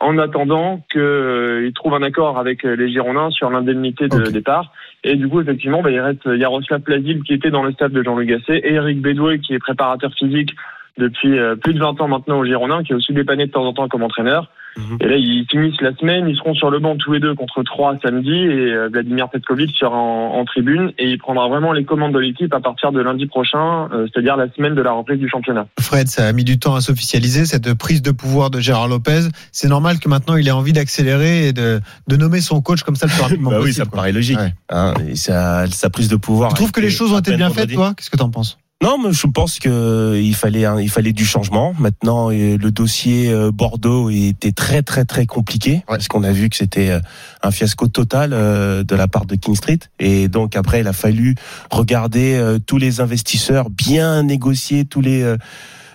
[0.00, 4.72] en attendant qu'ils trouvent un accord avec euh, les Girondins sur l'indemnité de départ.
[5.04, 8.02] Et du coup, effectivement, bah, il reste Yaroslav Plazil qui était dans le staff de
[8.02, 10.54] Jean-Louis Gasset et Eric Bédoué qui est préparateur physique
[10.98, 13.64] depuis euh, plus de 20 ans maintenant au Girondin, qui est aussi dépanné de temps
[13.64, 14.50] en temps comme entraîneur.
[14.76, 14.98] Mhm.
[15.00, 17.62] Et là, ils finissent la semaine, ils seront sur le banc tous les deux contre
[17.62, 21.84] trois samedi, et euh, Vladimir Petkovic sera en, en tribune, et il prendra vraiment les
[21.84, 25.18] commandes de l'équipe à partir de lundi prochain, euh, c'est-à-dire la semaine de la reprise
[25.18, 25.66] du championnat.
[25.80, 29.28] Fred, ça a mis du temps à s'officialiser, cette prise de pouvoir de Gérard Lopez.
[29.52, 32.96] C'est normal que maintenant il ait envie d'accélérer et de, de nommer son coach comme
[32.96, 33.68] ça le plus rapidement Bah possible.
[33.70, 33.96] oui, ça me quoi.
[33.98, 34.38] paraît logique.
[34.38, 34.54] Ouais.
[34.70, 36.50] Hein, et sa, sa prise de pouvoir.
[36.50, 37.92] Tu trouves que les choses ont à été bien faites, toi?
[37.96, 38.58] Qu'est-ce que t'en penses?
[38.82, 41.72] Non, mais je pense que il fallait il fallait du changement.
[41.78, 46.48] Maintenant, euh, le dossier euh, Bordeaux était très très très compliqué parce qu'on a vu
[46.48, 46.98] que c'était euh,
[47.44, 50.92] un fiasco total euh, de la part de King Street et donc après il a
[50.92, 51.36] fallu
[51.70, 55.36] regarder euh, tous les investisseurs bien négocier tous les euh,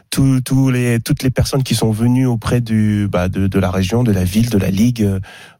[0.10, 3.70] tous, tous les toutes les personnes qui sont venues auprès du bah, de, de la
[3.70, 5.06] région, de la ville, de la ligue.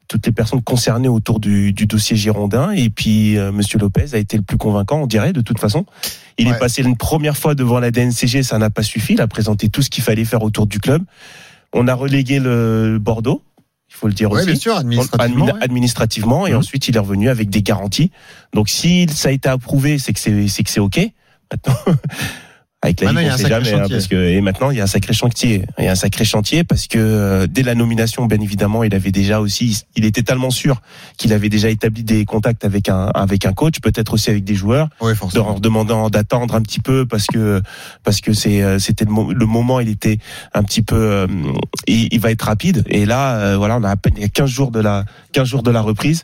[0.08, 4.18] Toutes les personnes concernées autour du, du dossier girondin et puis euh, Monsieur Lopez a
[4.18, 5.86] été le plus convaincant, on dirait de toute façon.
[6.38, 6.56] Il Ouais.
[6.56, 9.14] est passé une première fois devant la DNCG, ça n'a pas suffi.
[9.14, 11.04] Il a présenté tout ce qu'il fallait faire autour du club.
[11.74, 13.44] On a relégué le Bordeaux,
[13.90, 14.46] il faut le dire Oui, aussi.
[14.48, 15.46] bien sûr, administrativement.
[15.48, 15.64] Admi- ouais.
[15.64, 16.58] administrativement, et Mhm.
[16.60, 18.12] ensuite il est revenu avec des garanties.
[18.54, 21.00] Donc si ça a été approuvé, c'est que c'est c'est que c'est ok.
[21.52, 21.76] Maintenant,
[22.88, 24.78] avec la Ligue, il y a on sait jamais, hein, parce que et maintenant il
[24.78, 25.64] y a un sacré chantier.
[25.78, 28.94] Il y a un sacré chantier parce que euh, dès la nomination, bien évidemment, il
[28.96, 30.82] avait déjà aussi, il était tellement sûr
[31.18, 34.56] qu'il avait déjà établi des contacts avec un avec un coach, peut-être aussi avec des
[34.56, 35.50] joueurs forcément.
[35.56, 37.62] en demandant d'attendre un petit peu parce que
[38.04, 40.18] parce que c'est euh, c'était le, mo- le moment il était
[40.54, 41.28] un petit peu euh,
[41.88, 44.26] il, il va être rapide et là euh, voilà on a à peine il y
[44.26, 46.24] a 15 jours de la 15 jours de la reprise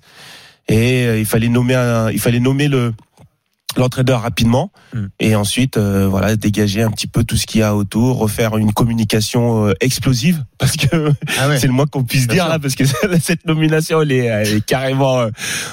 [0.67, 2.93] et euh, il fallait nommer un, il fallait nommer le
[3.79, 5.05] l'entraîneur rapidement Mm.
[5.19, 8.57] et ensuite euh, voilà dégager un petit peu tout ce qu'il y a autour refaire
[8.57, 11.57] une communication euh, explosive parce que Ah ouais.
[11.59, 12.51] c'est le moins qu'on puisse Bien dire sûr.
[12.53, 12.83] là parce que
[13.21, 15.29] cette nomination elle est, elle est carrément euh,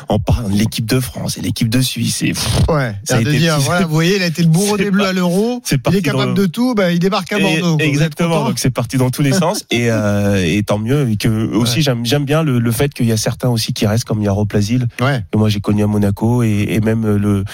[0.09, 3.21] on parle de l'équipe de France et l'équipe de Suisse et pff, Ouais, Ça a
[3.21, 5.63] été- dire, voilà, vous voyez, il a été le bourreau des Bleus à l'euro.
[5.91, 7.77] Il est capable de tout, bah, il débarque à Bordeaux.
[7.81, 8.45] exactement.
[8.47, 11.09] Donc c'est parti dans tous les sens et, euh, et tant mieux.
[11.11, 13.87] Et que aussi j'aime j'aime bien le, le fait qu'il y a certains aussi qui
[13.87, 15.25] restent comme Yaro Plasil Ouais.
[15.33, 17.45] que moi j'ai connu à Monaco et, et même le,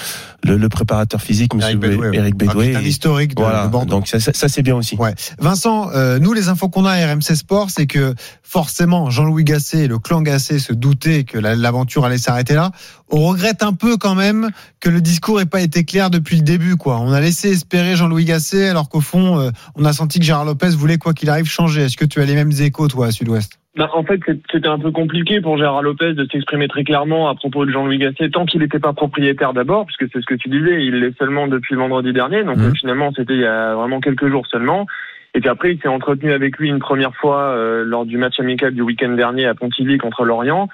[0.43, 1.79] le le préparateur physique Monsieur
[2.13, 3.65] Eric Bédoué, un historique de, voilà.
[3.65, 3.89] de Bordeaux.
[3.89, 4.95] Donc ça, ça, ça, c'est bien aussi.
[4.95, 5.13] Ouais.
[5.39, 9.79] Vincent, euh, nous les infos qu'on a à RMC Sport, c'est que forcément Jean-Louis Gasset
[9.85, 12.71] et le clan Gasset se doutaient que la- l'aventure allait s'arrêter là.
[13.09, 16.43] On regrette un peu quand même que le discours n'ait pas été clair depuis le
[16.43, 16.75] début.
[16.75, 16.99] Quoi.
[16.99, 20.45] On a laissé espérer Jean-Louis Gasset alors qu'au fond, euh, on a senti que Gérard
[20.45, 21.83] Lopez voulait quoi qu'il arrive changer.
[21.83, 23.59] Est-ce que tu as les mêmes échos toi à Sud-Ouest?
[23.77, 24.19] Bah, en fait,
[24.51, 27.99] c'était un peu compliqué pour Gérard Lopez de s'exprimer très clairement à propos de Jean-Louis
[27.99, 31.15] Gasset, tant qu'il n'était pas propriétaire d'abord, puisque c'est ce que tu disais, il l'est
[31.19, 32.75] seulement depuis vendredi dernier, donc Mhm.
[32.75, 34.87] finalement c'était il y a vraiment quelques jours seulement.
[35.35, 38.39] Et puis après, il s'est entretenu avec lui une première fois euh, lors du match
[38.39, 40.69] amical du week-end dernier à Pontivy contre Lorient.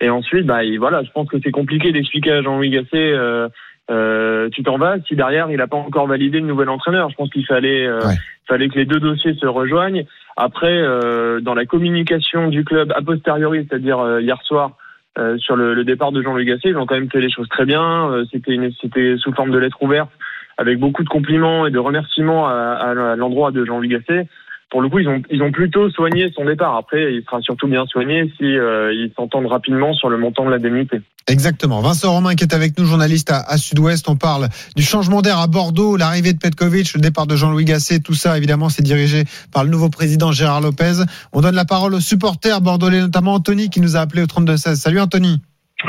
[0.00, 3.48] Et ensuite, bah, il- voilà, je pense que c'est compliqué d'expliquer à Jean-Louis Gasset, euh,
[3.90, 7.08] euh, tu t'en vas, si derrière il n'a pas encore validé le nouvel entraîneur.
[7.10, 8.14] Je pense qu'il fallait, euh, Ouais.
[8.46, 10.04] fallait que les deux dossiers se rejoignent.
[10.36, 14.72] Après, euh, dans la communication du club a posteriori, c'est-à-dire euh, hier soir,
[15.18, 17.48] euh, sur le, le départ de Jean-Louis Gasset, ils ont quand même fait les choses
[17.48, 18.10] très bien.
[18.10, 20.10] Euh, c'était, une- c'était sous forme de lettre ouverte,
[20.58, 24.28] avec beaucoup de compliments et de remerciements à, à- à l'endroit de Jean-Louis Gasset.
[24.70, 26.76] Pour le coup, ils ont, ils ont plutôt soigné son départ.
[26.76, 30.50] Après, il sera surtout bien soigné si euh, ils s'entendent rapidement sur le montant de
[30.50, 31.00] l'indemnité.
[31.26, 31.80] Exactement.
[31.80, 34.08] Vincent Romain qui est avec nous, journaliste à, à Sud-Ouest.
[34.10, 38.00] On parle du changement d'air à Bordeaux, l'arrivée de Petkovic, le départ de Jean-Louis Gasset.
[38.00, 41.04] Tout ça, évidemment, c'est dirigé par le nouveau président Gérard Lopez.
[41.32, 44.74] On donne la parole aux supporters bordelais, notamment Anthony qui nous a appelé au 32-16.
[44.74, 45.40] Salut Anthony.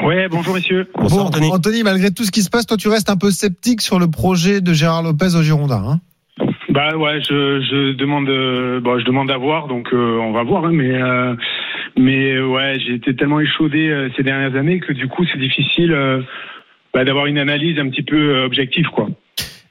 [0.04, 0.88] Ouais, bonjour messieurs.
[0.96, 1.84] Bonsoir, bon, Anthony.
[1.84, 4.62] malgré tout ce qui se passe, toi tu restes un peu sceptique sur le projet
[4.62, 5.84] de Gérard Lopez au Girondin.
[5.86, 6.00] Hein
[6.80, 10.44] Bah ouais, je, je demande, euh, bon, je demande à voir, donc euh, on va
[10.44, 10.64] voir.
[10.64, 11.36] hein, mais euh,
[11.98, 15.94] mais ouais, j'ai été tellement échaudé ces dernières années que du coup c'est difficile
[16.94, 19.10] bah, d'avoir une analyse un petit peu objective, quoi.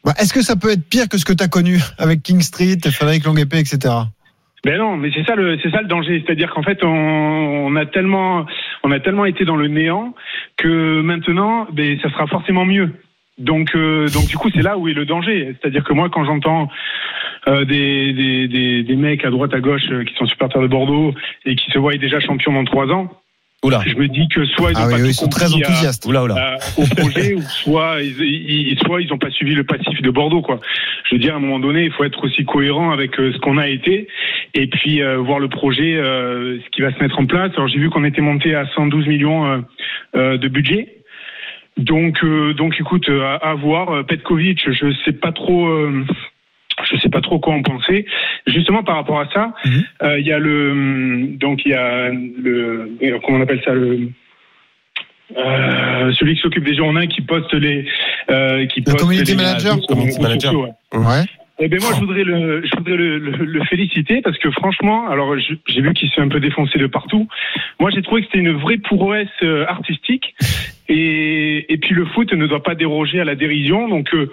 [0.05, 2.43] Bah, Est-ce que ça peut être pire que ce que tu as connu avec King
[2.43, 3.79] Street, Frédéric Longuepé, etc.
[4.67, 7.75] Ben non, mais c'est ça le c'est ça le danger, c'est-à-dire qu'en fait on, on
[7.77, 8.45] a tellement
[8.85, 10.15] on a tellement été dans le néant
[10.59, 12.91] que maintenant ben ça sera forcément mieux.
[13.39, 16.25] Donc euh, donc du coup c'est là où est le danger, c'est-à-dire que moi quand
[16.25, 16.69] j'entends
[17.47, 20.67] euh, des, des, des des mecs à droite à gauche euh, qui sont supporters de
[20.67, 23.09] Bordeaux et qui se voient déjà champions dans trois ans,
[23.65, 23.81] Oula.
[23.87, 25.63] je me dis que soit ils Ah pas oui, tout oui, ils sont très compris
[25.63, 26.05] à- enthousiastes.
[26.07, 26.35] Oula, oula.
[26.35, 30.11] à- au projet ou soit ils, ils, soit ils ont pas suivi le passif de
[30.11, 30.59] Bordeaux quoi.
[31.09, 33.39] Je veux dire à un moment donné il faut être aussi cohérent avec euh, ce
[33.39, 34.09] qu'on a été
[34.55, 37.53] et puis euh, voir le projet euh, ce qui va se mettre en place.
[37.55, 39.63] Alors j'ai vu qu'on était monté à 112 millions
[40.17, 40.97] euh, de budget.
[41.79, 46.05] Donc euh, donc écoute euh, à, à voir Euh, Petkovic je sais pas trop euh,
[46.85, 48.05] je sais pas trop quoi en penser.
[48.47, 49.85] Justement par rapport à ça, Mhm.
[50.03, 52.91] euh, il y a le donc il y a le
[53.25, 54.11] comment on appelle ça le
[55.37, 57.87] euh, celui qui s'occupe des Girondins qui poste les
[58.31, 60.53] euh, qui Le poste community les manager sur- Community manager.
[60.53, 60.99] sociaux, ouais.
[60.99, 61.25] Ouais.
[61.61, 65.09] Eh ben moi, je voudrais le, je voudrais le, le- le féliciter parce que franchement,
[65.11, 67.27] alors j'ai vu qu'il s'est un peu défoncé de partout.
[67.81, 69.29] Moi, j'ai trouvé que c'était une vraie prouesse
[69.67, 70.35] artistique
[70.89, 73.89] et, et puis le foot ne doit pas déroger à la dérision.
[73.89, 74.31] Donc, euh,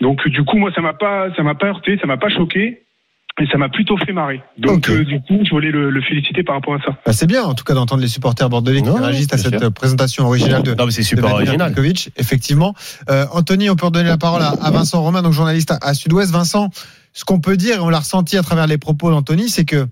[0.00, 2.82] donc du coup, moi, ça m'a pas, ça m'a pas heurté, ça m'a pas choqué
[3.40, 4.42] et ça m'a plutôt fait marrer.
[4.58, 6.98] Donc, euh, du coup, je voulais le, le féliciter par rapport à ça.
[7.06, 9.58] Bah, c'est bien, en tout cas, d'entendre les supporters bordelais qui Non, réagissent à cette
[9.58, 9.62] sûr.
[9.68, 11.72] euh, présentation originale de, Non, mais c'est super original.
[12.18, 12.74] Effectivement.
[13.08, 15.94] Euh, Anthony, on peut redonner la parole à, à Vincent Romain, donc journaliste à, à
[15.94, 16.30] Sud-Ouest.
[16.30, 16.68] Vincent,
[17.14, 19.86] ce qu'on peut dire, et on l'a ressenti à travers les propos d'Anthony, c'est que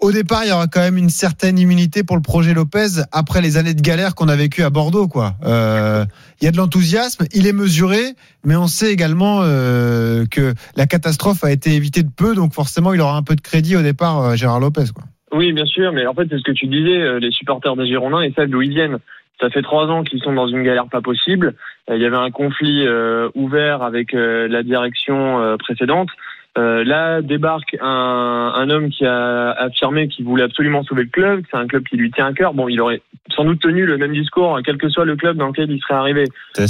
[0.00, 3.40] au départ, il y aura quand même une certaine immunité pour le projet Lopez après
[3.40, 5.08] les années de galère qu'on a vécues à Bordeaux.
[5.08, 5.32] Quoi.
[5.44, 6.04] Euh,
[6.40, 8.14] il y a de l'enthousiasme, il est mesuré,
[8.44, 12.92] mais on sait également euh, que la catastrophe a été évitée de peu, donc forcément,
[12.92, 14.92] il aura un peu de crédit au départ, euh, Gérard Lopez.
[14.94, 15.04] Quoi.
[15.34, 17.86] Oui, bien sûr, mais en fait, c'est ce que tu disais, euh, les supporters des
[17.86, 18.98] Girondins, ils savent d'où ils viennent.
[19.40, 21.54] Ça fait trois ans qu'ils sont dans une galère pas possible.
[21.90, 26.08] Euh, Il y avait un conflit euh, ouvert avec la direction précédente.
[26.56, 31.42] Euh, là débarque un, un homme qui a affirmé qu'il voulait absolument sauver le club,
[31.42, 32.54] que c'est un club qui lui tient à cœur.
[32.54, 33.02] Bon, il aurait
[33.34, 35.94] sans doute tenu le même discours, quel que soit le club dans lequel il serait
[35.94, 36.24] arrivé.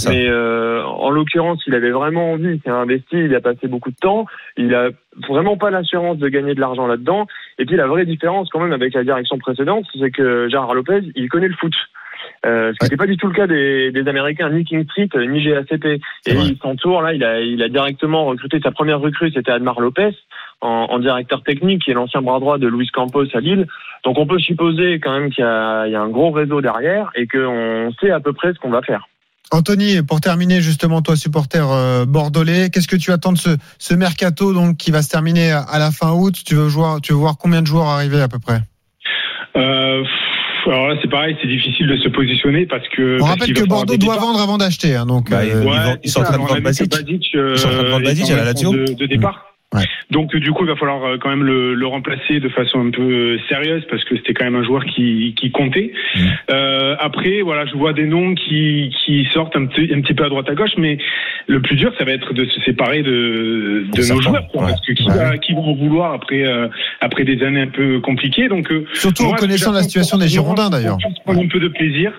[0.08, 3.90] Mais euh, en l'occurrence, il avait vraiment envie, il s'est investi, il a passé beaucoup
[3.90, 4.26] de temps,
[4.56, 4.88] il a
[5.28, 7.26] vraiment pas l'assurance de gagner de l'argent là-dedans.
[7.58, 11.02] Et puis la vraie différence quand même avec la direction précédente, c'est que Gérard Lopez,
[11.14, 11.74] il connaît le foot.
[12.44, 15.08] Euh, ce qui n'était pas du tout le cas des, des Américains, ni King Street,
[15.14, 16.00] euh, ni GACP.
[16.26, 19.80] Et il s'entoure, là, il a, il a directement recruté sa première recrue, c'était Admar
[19.80, 20.10] Lopez,
[20.60, 23.66] en, en directeur technique, qui est l'ancien bras droit de Luis Campos à Lille.
[24.04, 26.60] Donc on peut supposer quand même qu'il y, a il y a un gros réseau
[26.60, 29.08] derrière et qu'on sait à peu près ce qu'on va faire.
[29.50, 33.94] Anthony, pour terminer justement, toi supporter euh, bordelais, qu'est-ce que tu attends de ce, ce
[33.94, 36.34] mercato donc qui va se terminer à, à la fin août?
[36.44, 38.60] Tu veux voir, tu veux voir combien de joueurs arriver à peu près?
[39.56, 40.02] Euh,
[40.70, 43.16] alors là, c'est pareil, c'est difficile de se positionner parce que.
[43.16, 45.30] On parce rappelle que Bordeaux doit vendre avant d'acheter, hein, donc.
[45.30, 46.90] Bah, euh, ils vont- Ouais, ils sont en train de vendre Basic.
[46.90, 48.72] Basic, euh, Ils sont en train de vendre est Basic à la Lazio.
[48.72, 49.53] De, de départ.
[49.74, 49.82] Ouais.
[50.10, 52.90] Donc du coup, il va falloir euh, quand même le, le remplacer de façon un
[52.90, 55.92] peu euh, sérieuse parce que c'était quand même un joueur qui, qui comptait.
[56.50, 60.24] Euh, après, voilà, je vois des noms qui, qui sortent un petit, un petit peu
[60.24, 60.98] à droite à gauche, mais
[61.46, 64.68] le plus dur, ça va être de se séparer de, de nos joueurs, quoi, ouais.
[64.70, 65.16] parce que qui, Ouais.
[65.18, 66.68] va, qui vont en vouloir après, euh,
[67.00, 68.48] après des années un peu compliquées.
[68.48, 70.98] Donc euh, Surtout en connaissant la situation des Girondins d'ailleurs.
[71.24, 72.12] prendre un peu de plaisir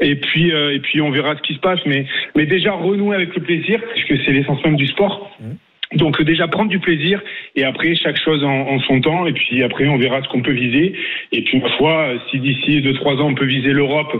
[0.00, 2.06] et puis euh, et puis on verra ce qui se passe mais
[2.36, 5.36] mais déjà renouer avec le plaisir puisque c'est l'essence même du sport
[5.94, 7.22] donc euh, déjà prendre du plaisir
[7.56, 9.26] et après chaque chose en, son temps.
[9.26, 10.94] Et puis après on verra ce qu'on peut viser.
[11.32, 14.14] Et puis ma foi euh, si d'ici deux trois ans on peut viser l'Europe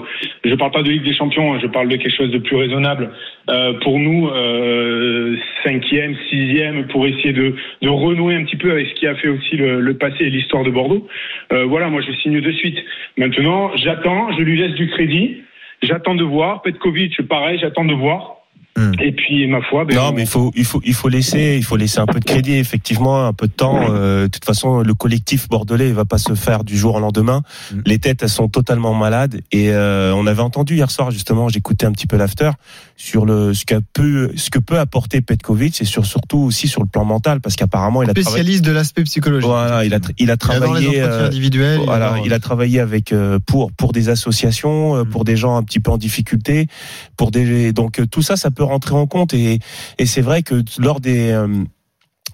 [0.44, 2.56] je parle pas de Ligue des Champions hein, je parle de quelque chose de plus
[2.56, 3.10] raisonnable.
[3.50, 4.28] Euh, pour nous
[5.64, 9.28] cinquième sixième pour essayer de, de renouer un petit peu avec ce qui a fait
[9.28, 11.06] aussi le, passé et l'histoire de Bordeaux.
[11.50, 12.78] Voilà moi je signe de suite.
[13.16, 15.42] Maintenant j'attends je lui laisse du crédit.
[15.82, 16.62] J'attends de voir.
[16.62, 18.37] Petkovic pareil j'attends de voir
[18.78, 18.92] Hmm.
[19.00, 21.64] et puis ma foi ben, Non, mais il faut, il faut, il faut laisser, il
[21.64, 23.80] faut laisser un peu de crédit, effectivement, un peu de temps.
[23.90, 27.42] Euh, de toute façon, le collectif bordelais, va pas se faire du jour au lendemain.
[27.72, 27.80] Mm.
[27.86, 29.40] Les têtes, elles sont totalement malades.
[29.50, 32.50] Et euh, on avait entendu hier soir, justement, j'écoutais un petit peu l'after
[32.96, 36.82] sur le ce que peut, ce que peut apporter Petkovic, et sur surtout aussi sur
[36.82, 38.30] le plan mental, parce qu'apparemment, il a travaillé.
[38.30, 39.48] Spécialiste de l'aspect psychologique.
[39.48, 41.00] Voilà, il a, il a Il travaillé.
[41.02, 41.30] euh,
[41.84, 45.62] voilà, il a travaillé avec euh, pour pour des associations, euh, pour des gens un
[45.62, 46.66] petit peu en difficulté,
[47.16, 49.34] pour des donc euh, tout ça, ça peut rentrer en compte.
[49.34, 49.58] Et
[49.98, 51.32] et c'est vrai que lors des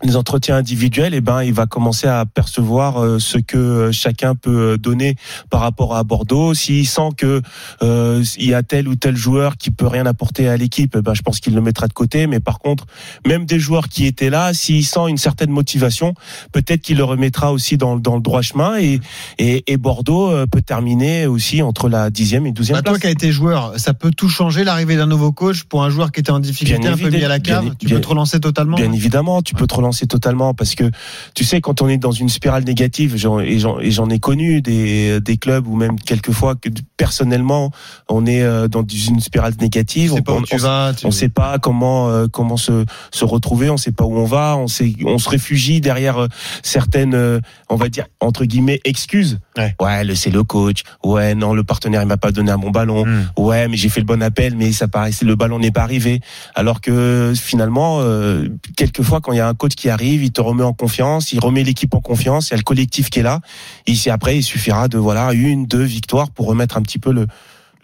[0.02, 4.34] les entretiens individuels, eh ben, il va commencer à percevoir euh, ce que euh, chacun
[4.34, 5.14] peut euh, donner
[5.50, 6.52] par rapport à Bordeaux.
[6.52, 7.40] S'il sent que
[7.82, 11.02] euh, il y a tel ou tel joueur qui peut rien apporter à l'équipe, eh
[11.02, 12.26] ben, je pense qu'il le mettra de côté.
[12.26, 12.86] Mais par contre,
[13.26, 16.14] même des joueurs qui étaient là, s'il sent une certaine motivation,
[16.52, 18.76] peut-être qu'il le remettra aussi dans, dans le droit chemin.
[18.78, 19.00] Et,
[19.38, 22.92] et, et Bordeaux peut terminer aussi entre la dixième et douzième Bah, place.
[22.94, 25.88] toi qui as été joueur, ça peut tout changer l'arrivée d'un nouveau coach pour un
[25.90, 27.64] joueur qui était en difficulté, Bien un peu mis à la cave.
[27.64, 28.76] bien- tu bien- peux te relancer totalement.
[28.76, 30.90] Bien évidemment, tu peux te relancer totalement parce que
[31.34, 35.36] tu sais quand on est dans une spirale négative, et j'en ai connu des des
[35.36, 37.70] clubs ou même quelquefois que personnellement
[38.08, 40.92] on est euh, dans une spirale négative, on, on- on- vas.
[41.04, 44.56] on sait pas comment euh, comment se se retrouver, on sait pas où on va,
[44.56, 46.28] on sait on se réfugie derrière euh,
[46.62, 47.40] certaines euh,
[47.74, 49.40] on va dire entre guillemets excuses.
[49.56, 50.04] Ouais.
[50.04, 50.82] le c'est le coach.
[51.02, 53.04] Ouais, non, le partenaire il m'a pas donné un bon ballon.
[53.04, 53.26] Hmm.
[53.36, 56.20] Ouais, mais j'ai fait le bon appel mais ça paraissait le ballon n'est pas arrivé.
[56.54, 60.40] Alors que finalement euh, quelquefois quand il y a un coach qui arrive, il te
[60.40, 63.24] remet en confiance, il remet l'équipe en confiance, il y a le collectif qui est
[63.24, 63.40] là.
[63.86, 67.26] Ici après, il suffira de voilà une deux victoires pour remettre un petit peu le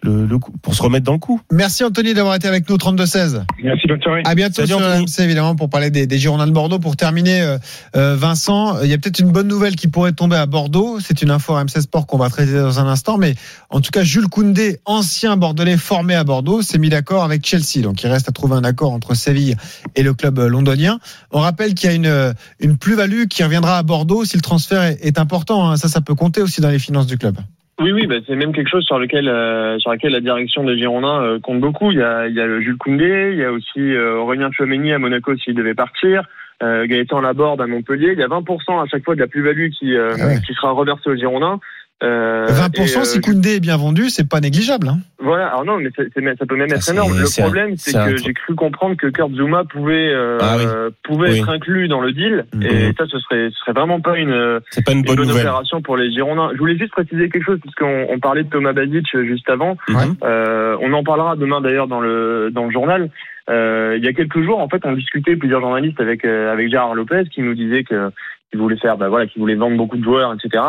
[0.03, 1.39] le, le coup, pour se remettre dans le coup.
[1.51, 3.43] Merci Anthony d'avoir été avec nous au 32-16.
[3.63, 4.21] Merci, bonne soirée.
[4.25, 4.79] À bientôt Salut, sur.
[4.79, 6.79] RMC évidemment pour parler des, des Girondins de Bordeaux.
[6.79, 7.57] Pour terminer, euh,
[7.95, 10.99] euh, Vincent, il y a peut-être une bonne nouvelle qui pourrait tomber à Bordeaux.
[10.99, 13.35] C'est une info RMC Sport qu'on va traiter dans un instant, mais
[13.69, 17.81] en tout cas Jules Koundé, ancien Bordelais formé à Bordeaux, s'est mis d'accord avec Chelsea.
[17.83, 19.55] Donc il reste à trouver un accord entre Séville
[19.95, 20.99] et le club londonien.
[21.31, 24.81] On rappelle qu'il y a une, une plus-value qui reviendra à Bordeaux si le transfert
[24.83, 25.69] est, est important.
[25.69, 25.77] hein.
[25.77, 27.37] Ça, ça peut compter aussi dans les finances du club.
[27.81, 30.77] Oui, oui, bah, c'est même quelque chose sur lequel, euh, sur lequel la direction des
[30.77, 31.91] Girondins euh, compte beaucoup.
[31.91, 34.51] Il y a, il y a le Jules Koundé, il y a aussi euh, Aurélien
[34.51, 36.23] Chouameni à Monaco s'il devait partir,
[36.61, 38.11] euh, Gaëtan Laborde à Montpellier.
[38.13, 40.41] Il y a 20% à chaque fois de la plus-value qui, euh, Ah ouais.
[40.45, 41.59] qui sera reversée aux Girondins.
[42.03, 44.87] Euh, 20% et, euh, si Koundé est bien vendu, c'est pas négligeable.
[44.87, 44.99] Hein.
[45.19, 46.03] Voilà, alors non, mais ça
[46.47, 47.13] peut même Ça, être énorme.
[47.17, 50.65] Le problème, c'est que j'ai cru comprendre que Kurt Zuma pouvait, euh, Ah oui.
[51.03, 51.39] pouvait Oui.
[51.39, 52.45] être inclus dans le deal.
[52.55, 52.63] Mhm.
[52.63, 55.97] Et ça, ce serait, ce serait vraiment pas une, pas une une bonne opération pour
[55.97, 56.49] les Girondins.
[56.53, 59.77] Je voulais juste préciser quelque chose puisqu'on on parlait de Thomas Badic euh, juste avant.
[59.89, 59.95] Ouais.
[60.23, 63.09] Euh, on en parlera demain d'ailleurs dans le dans le journal.
[63.49, 66.69] Euh, il y a quelques jours, en fait, on discutait plusieurs journalistes avec euh, avec
[66.69, 68.09] Gérard Lopez qui nous disait que
[68.49, 70.61] qu'il voulait faire, bah voilà, qu'il voulait vendre beaucoup de joueurs, etc.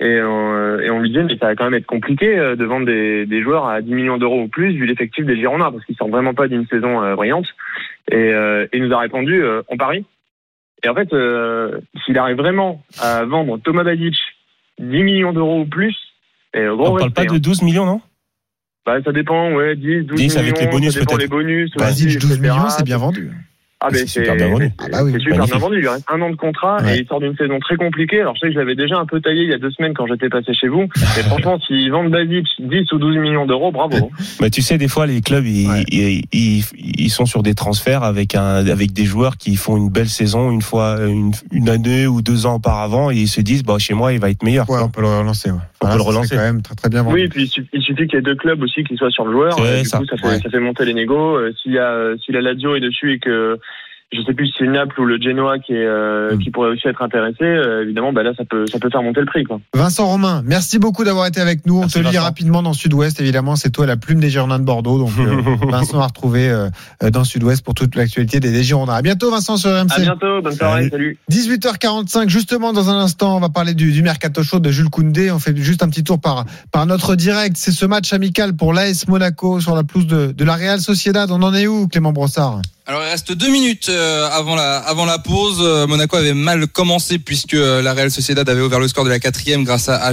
[0.00, 2.64] Et, euh, et on lui disait mais ça va quand même être compliqué euh, de
[2.64, 5.84] vendre des, des joueurs à 10 millions d'euros ou plus vu l'effectif des Girondins parce
[5.84, 7.46] qu'ils sortent vraiment pas d'une saison euh, brillante.
[8.10, 10.04] Et, euh, et il nous a répondu euh, on parie.
[10.84, 14.16] Et en fait, euh, s'il arrive vraiment à vendre Thomas Badic
[14.78, 15.96] 10 millions d'euros ou plus,
[16.54, 17.34] et au gros On parle respect, pas hein.
[17.34, 18.00] de 12 millions, non?
[18.86, 20.38] Bah, ça dépend, ouais, 10, 12 10 millions.
[20.38, 21.22] avec les bonus, ça dépend peut-être.
[21.22, 21.70] les bonus.
[21.76, 22.40] Basic, aussi, 12 etc.
[22.42, 23.32] millions, c'est bien vendu.
[23.80, 24.70] Ah, ben, C'est super bien vendu.
[24.80, 25.76] Ah bah oui, c'est super bien vendu.
[25.76, 26.96] Il lui reste un an de contrat Ouais.
[26.96, 28.20] et il sort d'une saison très compliquée.
[28.22, 29.94] Alors, je sais que je l'avais déjà un peu taillé il y a deux semaines
[29.94, 30.88] quand j'étais passé chez vous.
[31.16, 34.10] Mais franchement, s'ils vendent Basic 10 ou 12 millions d'euros, bravo.
[34.40, 35.84] Mais tu sais, des fois, les clubs, ils, Ouais.
[35.92, 39.90] ils, ils, ils sont sur des transferts avec un, avec des joueurs qui font une
[39.90, 43.62] belle saison une fois, une, une année ou deux ans auparavant, et ils se disent,
[43.62, 44.68] bah, chez moi, il va être meilleur.
[44.68, 45.50] Ouais, on peut le relancer.
[45.52, 45.58] Ouais.
[45.82, 46.34] On peut le relancer.
[46.34, 47.14] quand même très, très bien vendu.
[47.14, 49.10] Oui, et puis il suffit- il suffit qu'il y ait deux clubs aussi qui soient
[49.10, 49.56] sur le joueur.
[49.60, 49.98] Euh, du ça.
[49.98, 50.40] coup, ça fait, Ouais.
[50.42, 51.36] ça fait monter les négos.
[51.36, 53.58] Euh, S'il y a, euh, si la Lazio est dessus et que
[54.12, 56.38] je sais plus si c'est Naples ou le Genoa qui est, euh, Mm.
[56.38, 59.20] qui pourrait aussi être intéressé, euh, évidemment, bah là, ça peut, ça peut faire monter
[59.20, 59.60] le prix, quoi.
[59.74, 61.80] Vincent Romain, merci beaucoup d'avoir été avec nous.
[61.82, 62.22] On te lit Vincent.
[62.22, 63.56] rapidement dans Sud-Ouest, évidemment.
[63.56, 64.98] C'est toi la plume des Girondins de Bordeaux.
[64.98, 66.68] Donc, euh, Vincent a retrouvé euh,
[67.02, 68.94] euh, dans Sud-Ouest pour toute l'actualité des, des Girondins.
[68.94, 70.00] À bientôt, Vincent, sur À RMC.
[70.00, 71.18] bientôt, bonne soirée, salut.
[71.30, 75.30] 18h45, justement, dans un instant, on va parler du, du mercato show de Jules Koundé.
[75.30, 77.56] On fait juste un petit tour par, par notre direct.
[77.58, 81.30] C'est ce match amical pour l'AS Monaco sur la pelouse de, de la Real Sociedad.
[81.30, 82.62] On en est où, Clément Brossard?
[82.88, 85.58] Alors il reste deux minutes euh, avant la la pause.
[85.60, 89.10] Euh, Monaco avait mal commencé puisque euh, la Real Sociedad avait ouvert le score de
[89.10, 90.10] la quatrième grâce à, à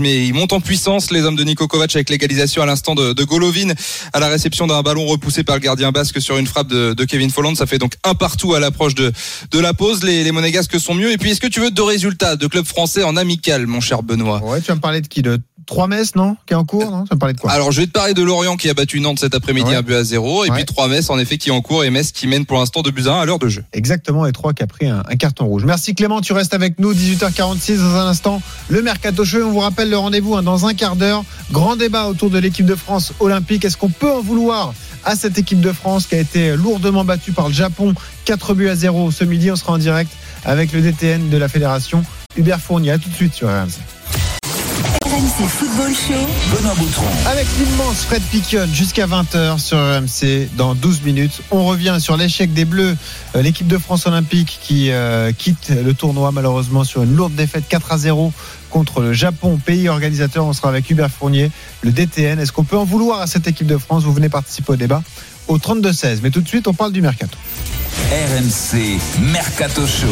[0.00, 3.22] mais ils montent en puissance les hommes de Niko Kovac avec l'égalisation à l'instant de,
[3.22, 3.74] Golovin
[4.12, 7.30] à la réception d'un ballon repoussé par le gardien basque sur une frappe de, Kevin
[7.30, 7.54] Folland.
[7.54, 9.12] Ça fait donc un partout à l'approche de
[9.52, 10.02] de la pause.
[10.02, 11.12] Les, les Monégasques sont mieux.
[11.12, 14.02] Et puis est-ce que tu veux deux résultats de clubs français en amical, mon cher
[14.02, 14.42] Benoît?
[14.42, 16.90] Ouais, tu vas me parler de qui De 3 Metz, non Qui est en cours,
[16.90, 17.04] non?
[17.04, 17.50] Vas me parler de quoi?
[17.50, 19.76] Alors je vais te parler de Lorient qui a battu Nantes cet après-midi Ouais.
[19.76, 20.56] un but à zéro et Ouais.
[20.56, 22.82] puis trois Metz en effet qui est en cours et Metz qui mène pour l'instant
[22.82, 23.64] de buts à un à l'heure de jeu.
[23.72, 25.64] Exactement, et 3 qui a pris un, un carton rouge.
[25.64, 28.40] Merci Clément, tu restes avec nous, 18h46 dans un instant.
[28.68, 31.24] Le Mercato Show, on vous rappelle le rendez-vous hein, dans un quart d'heure.
[31.50, 33.64] Grand débat autour de l'équipe de France olympique.
[33.64, 34.72] Est-ce qu'on peut en vouloir
[35.04, 37.92] à cette équipe de France qui a été lourdement battue par le Japon
[38.24, 39.50] 4 buts à 0 ce midi?
[39.50, 40.12] On sera en direct
[40.44, 42.04] avec le DTN de la fédération
[42.36, 42.92] Hubert Fournier.
[42.92, 43.80] À tout de suite sur RMC.
[44.76, 46.54] RMC Football Show.
[46.54, 47.06] Benoît Boutron.
[47.26, 51.40] Avec l'immense Fred Piquion jusqu'à 20h sur RMC dans 12 minutes.
[51.50, 52.94] On revient sur l'échec des Bleus,
[53.34, 57.64] euh, l'équipe de France olympique qui euh, quitte le tournoi malheureusement sur une lourde défaite
[57.68, 58.32] 4 à 0
[58.68, 60.44] contre le Japon, pays organisateur.
[60.44, 61.50] On sera avec Hubert Fournier,
[61.80, 62.38] le DTN.
[62.38, 64.04] Est-ce qu'on peut en vouloir à cette équipe de France?
[64.04, 65.02] Vous venez participer au débat
[65.48, 66.18] au 32-16.
[66.22, 67.36] Mais tout de suite, on parle du mercato.
[68.10, 68.98] RMC
[69.32, 70.06] Mercato Show.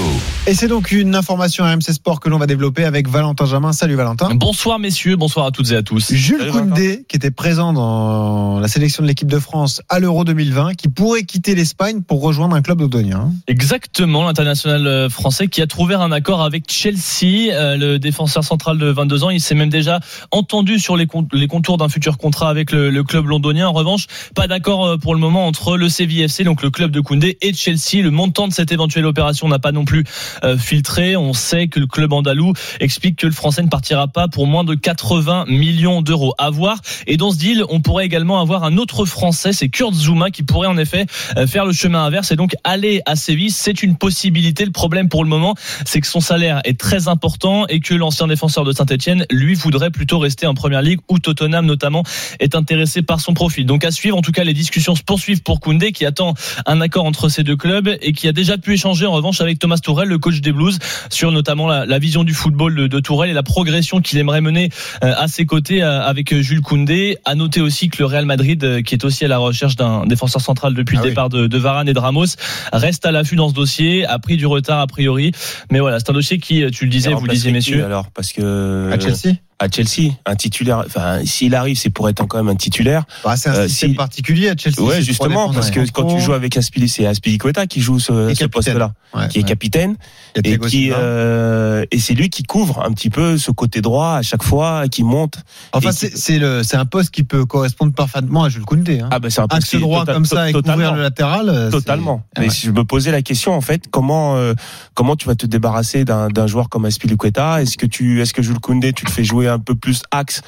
[0.49, 3.73] Et c'est donc une information RMC Sport que l'on va développer avec Valentin Jamin.
[3.73, 4.35] Salut Valentin.
[4.35, 6.13] Bonsoir messieurs, bonsoir à toutes et à tous.
[6.13, 10.25] Jules Salut, Koundé, qui était présent dans la sélection de l'équipe de France à l'Euro
[10.25, 13.31] 2020, qui pourrait quitter l'Espagne pour rejoindre un club d'Odonien.
[13.47, 18.77] Exactement, l'international euh, français qui a trouvé un accord avec Chelsea, euh, le défenseur central
[18.79, 19.31] de 22 ans.
[19.31, 20.01] Il s'est même déjà
[20.33, 23.69] entendu sur les, con- les contours d'un futur contrat avec le, le club londonien.
[23.69, 27.01] En revanche, pas d'accord euh, pour le moment entre le CVFC, donc le club de
[27.01, 28.03] Koundé, et Chelsea.
[28.03, 30.05] Le montant de cette éventuelle opération n'a pas non plus
[30.45, 31.17] euh, filtré.
[31.17, 34.65] On sait que le club andalou explique que le français ne partira pas pour moins
[34.65, 36.79] de 80 millions d'euros à voir.
[37.07, 40.43] Et dans ce deal, on pourrait également avoir un autre français, c'est Kurt Zuma, qui
[40.43, 41.07] pourrait en effet
[41.37, 43.51] euh, faire le chemin inverse et donc aller à Séville.
[43.51, 44.65] C'est une possibilité.
[44.65, 45.55] Le problème pour le moment,
[45.87, 49.91] c'est que son salaire est très important et que l'ancien défenseur de Saint-Etienne, lui, voudrait
[49.91, 52.03] plutôt rester en première ligue où Tottenham notamment
[52.41, 53.65] est intéressé par son profil.
[53.67, 56.35] Donc à suivre, en tout cas, les discussions se poursuivent poursuivre pour Koundé qui attend
[56.67, 59.61] un accord entre ces deux clubs et qui a déjà pu échanger en revanche avec
[59.61, 60.77] Thomas Tourel, le coach des Blues,
[61.09, 64.41] sur notamment la, la vision du football de, de, Tourelle et la progression qu'il aimerait
[64.41, 64.71] mener
[65.05, 67.17] euh, à ses côtés euh, avec Jules Koundé.
[67.25, 70.05] À noter aussi que le Real Madrid, euh, qui est aussi à la recherche d'un
[70.05, 72.35] défenseur central depuis ah le départ de, de, Varane et de Ramos,
[72.73, 75.31] reste à l'affût dans ce dossier, a pris du retard a priori.
[75.71, 77.85] Mais voilà, c'est un dossier qui, tu le disais, vous le disiez messieurs.
[77.85, 79.37] Alors, parce que à Chelsea?
[79.59, 80.83] À Chelsea, un titulaire.
[80.87, 83.05] Enfin, s'il arrive, c'est pour être quand même un titulaire.
[83.25, 84.81] Bah, c'est un euh, système particulier à Chelsea.
[84.81, 88.45] Ouais, justement, parce que quand tu joues avec Aspili, c'est Aspilicueta qui joue ce, ce
[88.45, 89.97] poste-là, ouais, qui est capitaine
[90.43, 94.23] et qui euh, et c'est lui qui couvre un petit peu ce côté droit à
[94.23, 95.39] chaque fois, qui monte.
[95.73, 99.01] Enfin, c'est le c'est un poste qui peut correspondre parfaitement à Jules Koundé.
[99.01, 99.09] Hein.
[99.13, 101.49] Ah bah c'est un poste axe droit total, comme ça et couvrir le latéral.
[101.49, 102.25] euh, Totalement.
[102.39, 102.51] Mais Ouais.
[102.51, 104.55] si je me posais la question en fait, comment euh,
[104.95, 107.63] comment tu vas te débarrasser d'un d'un joueur comme Aspilicueta?
[107.63, 110.43] Est-ce que tu est-ce que Jules Koundé tu le fais jouer un peu plus axe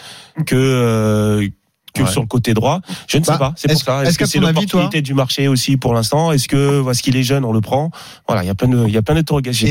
[0.46, 1.46] que euh,
[1.98, 2.10] que Ouais.
[2.10, 3.52] sur le côté droit Je ne sais Bah, pas.
[3.56, 4.00] C'est pour est-ce- ça.
[4.02, 6.32] est-ce Est-ce que qu'à c'est l'opportunité du marché aussi pour l'instant?
[6.32, 7.90] Est-ce que parce qu'il est jeune, on le prend?
[8.26, 9.68] Voilà, il y a plein de il y a plein d'interrogations.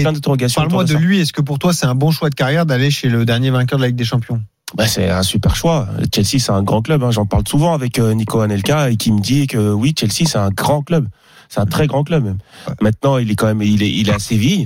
[0.62, 1.20] Parle-moi de lui.
[1.22, 3.78] Est-ce que pour toi c'est un bon choix de carrière d'aller chez le dernier vainqueur
[3.80, 4.42] de la Ligue des Champions?
[4.76, 5.88] Bah, c'est un super choix.
[6.14, 7.04] Chelsea, c'est un grand club.
[7.04, 7.12] hein.
[7.12, 10.38] J'en parle souvent avec euh, Nico Anelka et qui me dit que oui, Chelsea, c'est
[10.40, 11.08] un grand club.
[11.50, 12.38] C'est un très grand club même.
[12.82, 14.66] Maintenant, il est quand même, il est, il est à Séville.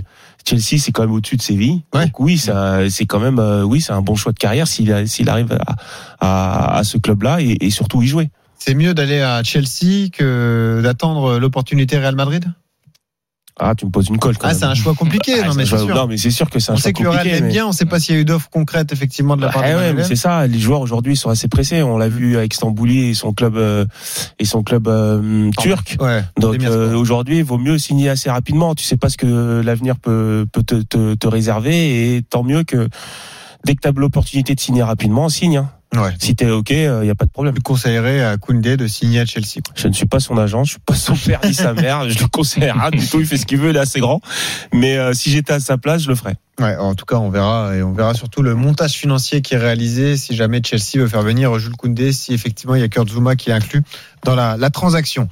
[0.50, 1.84] Chelsea, c'est quand même au-dessus de Séville.
[1.94, 2.06] Ouais.
[2.06, 5.08] Donc oui, ça- c'est quand même, euh, oui, c'est un bon choix de carrière s'il
[5.08, 5.76] s'il arrive à,
[6.20, 8.30] à, à ce club-là et, et surtout y jouer.
[8.58, 12.46] C'est mieux d'aller à Chelsea que d'attendre l'opportunité Real Madrid?
[13.62, 14.38] Ah, tu me poses une colle.
[14.38, 15.34] Quand Ah, c'est un choix compliqué.
[15.44, 15.96] Ah, non, mais c'est choix- sûr.
[15.96, 17.42] non, mais c'est sûr que c'est un On choix sait que le Real compliqué.
[17.44, 17.66] mais- bien.
[17.66, 19.72] On ne sait pas s'il y a eu d'offres concrètes effectivement de la part Ah
[19.74, 20.48] de ouais, mais c'est ça.
[20.48, 21.84] Les joueurs aujourd'hui sont assez pressés.
[21.84, 23.86] On l'a vu avec Stambouli et son club euh,
[24.40, 25.98] et son club euh, turc.
[26.00, 26.24] Ouais.
[26.40, 28.76] Donc euh, aujourd'hui, il vaut mieux signer assez rapidement.
[28.76, 32.64] Tu sais pas ce que l'avenir peut, peut te, te, te réserver et tant mieux
[32.64, 32.88] que
[33.66, 35.58] dès que tu as l'opportunité de signer rapidement, signe.
[35.58, 35.70] hein.
[35.96, 36.12] Ouais.
[36.20, 37.56] Si t'es ok, il y a pas de problème.
[37.56, 39.56] Tu conseillerais à Koundé de signer à Chelsea.
[39.66, 39.74] quoi.
[39.76, 42.08] Je ne suis pas son agent, je suis pas son père ni sa mère.
[42.08, 43.20] Je le conseille rien du tout.
[43.20, 44.22] Il fait ce qu'il veut, il est assez grand.
[44.72, 46.36] Mais euh, si j'étais à sa place, je le ferais.
[46.60, 49.58] Ouais, en tout cas, on verra et on verra surtout le montage financier qui est
[49.58, 53.10] réalisé si jamais Chelsea veut faire venir Jules Koundé, si effectivement il y a Kurt
[53.10, 53.82] Zuma qui est inclus
[54.24, 55.28] dans la, la transaction.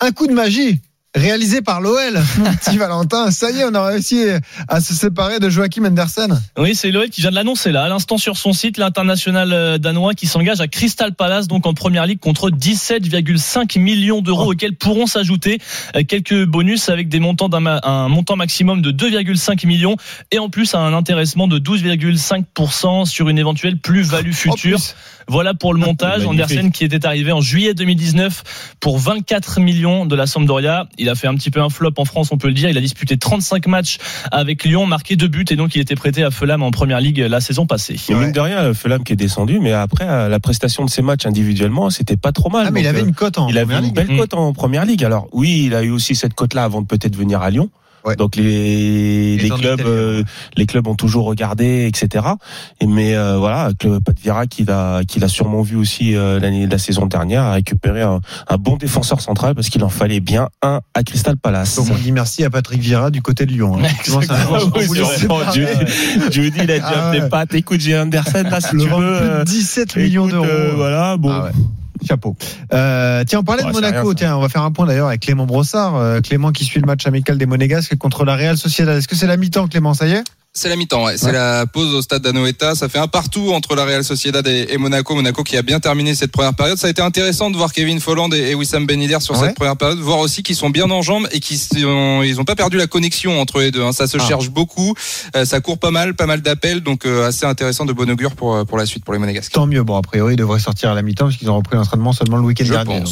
[0.00, 0.80] Un coup de magie
[1.18, 3.30] réalisé par l'OL, mon petit Valentin.
[3.30, 4.24] Ça y est, on a réussi
[4.68, 6.40] à se séparer de Joachim Andersen.
[6.58, 9.78] Oui, c'est l'OL qui vient de l'annoncer là, à l'instant sur son site, l'international euh,
[9.78, 14.52] danois qui s'engage à Crystal Palace, donc en première ligue, contre 17,5 millions d'euros Oh.
[14.52, 15.58] auxquels pourront s'ajouter
[15.96, 19.96] euh, quelques bonus avec des montants d'un un montant maximum de 2,5 millions
[20.30, 24.76] et en plus un intéressement de 12,5% sur une éventuelle plus-value future.
[24.76, 24.94] En plus,
[25.28, 26.24] Voilà pour le montage.
[26.24, 26.40] Magnifique.
[26.50, 30.88] Andersen qui était arrivé en juillet 2019 pour 24 millions de la Sampdoria.
[30.98, 32.68] Il a fait un petit peu un flop en France, on peut le dire.
[32.70, 33.98] Il a disputé 35 matchs
[34.32, 37.18] avec Lyon, marqué deux buts et donc il était prêté à Fulham en première ligue
[37.18, 37.96] la saison passée.
[38.08, 38.20] Mais Ouais.
[38.22, 41.26] mine de rien, Felam qui est descendu, mais après euh, la prestation de ses matchs
[41.26, 42.64] individuellement, c'était pas trop mal.
[42.66, 43.94] Ah, mais il avait euh, une cote en il avait première une ligue.
[43.94, 44.18] belle Mm.
[44.18, 45.04] cote en première ligue.
[45.04, 47.70] Alors oui, il a eu aussi cette cote-là avant de peut-être venir à Lyon.
[48.04, 48.16] Ouais.
[48.16, 50.22] Donc les, Les les gens clubs, euh,
[50.56, 52.24] les clubs ont toujours regardé, etc.
[52.80, 56.14] Et mais euh, voilà, avec le Pat Vira qu'il a, qu'il a sûrement vu aussi
[56.16, 59.88] euh, l'année, la saison dernière, a récupéré un, un bon défenseur central parce qu'il en
[59.88, 61.76] fallait bien un à Crystal Palace.
[61.76, 63.78] Donc on dit merci à Patrick Vieira du côté de Lyon.
[63.78, 63.82] hein.
[66.30, 67.28] Dit, il a dit Ah appelé ouais.
[67.28, 68.94] Pat, écoute, j'ai Andersen là si Le tu veux.
[68.96, 70.44] plus de euh, 17 millions d'euros.
[70.46, 71.30] euh, voilà, bon.
[71.30, 71.50] Ah ouais.
[72.06, 72.36] Chapeau.
[72.72, 74.08] Euh, tiens, on parlait Ouais, de Monaco.
[74.08, 75.96] rien, tiens, on va faire un point d'ailleurs avec Clément Brossard.
[75.96, 78.96] Euh, Clément qui suit le match amical des Monégasques contre la Real Sociedad.
[78.98, 79.94] Est-ce que c'est la mi-temps, Clément?
[79.94, 80.24] Ça y est?
[80.58, 81.16] C'est la mi-temps, ouais.
[81.16, 81.32] C'est Ouais.
[81.32, 82.74] la pause au stade d'Anoeta.
[82.74, 85.14] Ça fait un partout entre la Real Sociedad et, Monaco.
[85.14, 86.76] Monaco qui a bien terminé cette première période.
[86.78, 89.46] Ça a été intéressant de voir Kevin Folland et, Wissam Ben Yedder sur Ouais.
[89.46, 89.98] cette première période.
[90.00, 92.88] Voir aussi qu'ils sont bien en jambes et qu'ils sont- ils ont pas perdu la
[92.88, 93.84] connexion entre les deux.
[93.84, 93.92] hein.
[93.92, 94.26] Ça se Ah.
[94.26, 94.94] cherche beaucoup.
[95.36, 96.80] Euh, ça court pas mal, pas mal d'appels.
[96.80, 99.52] Donc euh, assez intéressant de bon augure pour, euh, pour la suite pour les Monégasques.
[99.52, 99.84] Tant mieux.
[99.84, 102.38] Bon, a priori, ils devraient sortir à la mi-temps parce qu'ils ont repris l'entraînement seulement
[102.38, 103.02] le week-end Je dernier.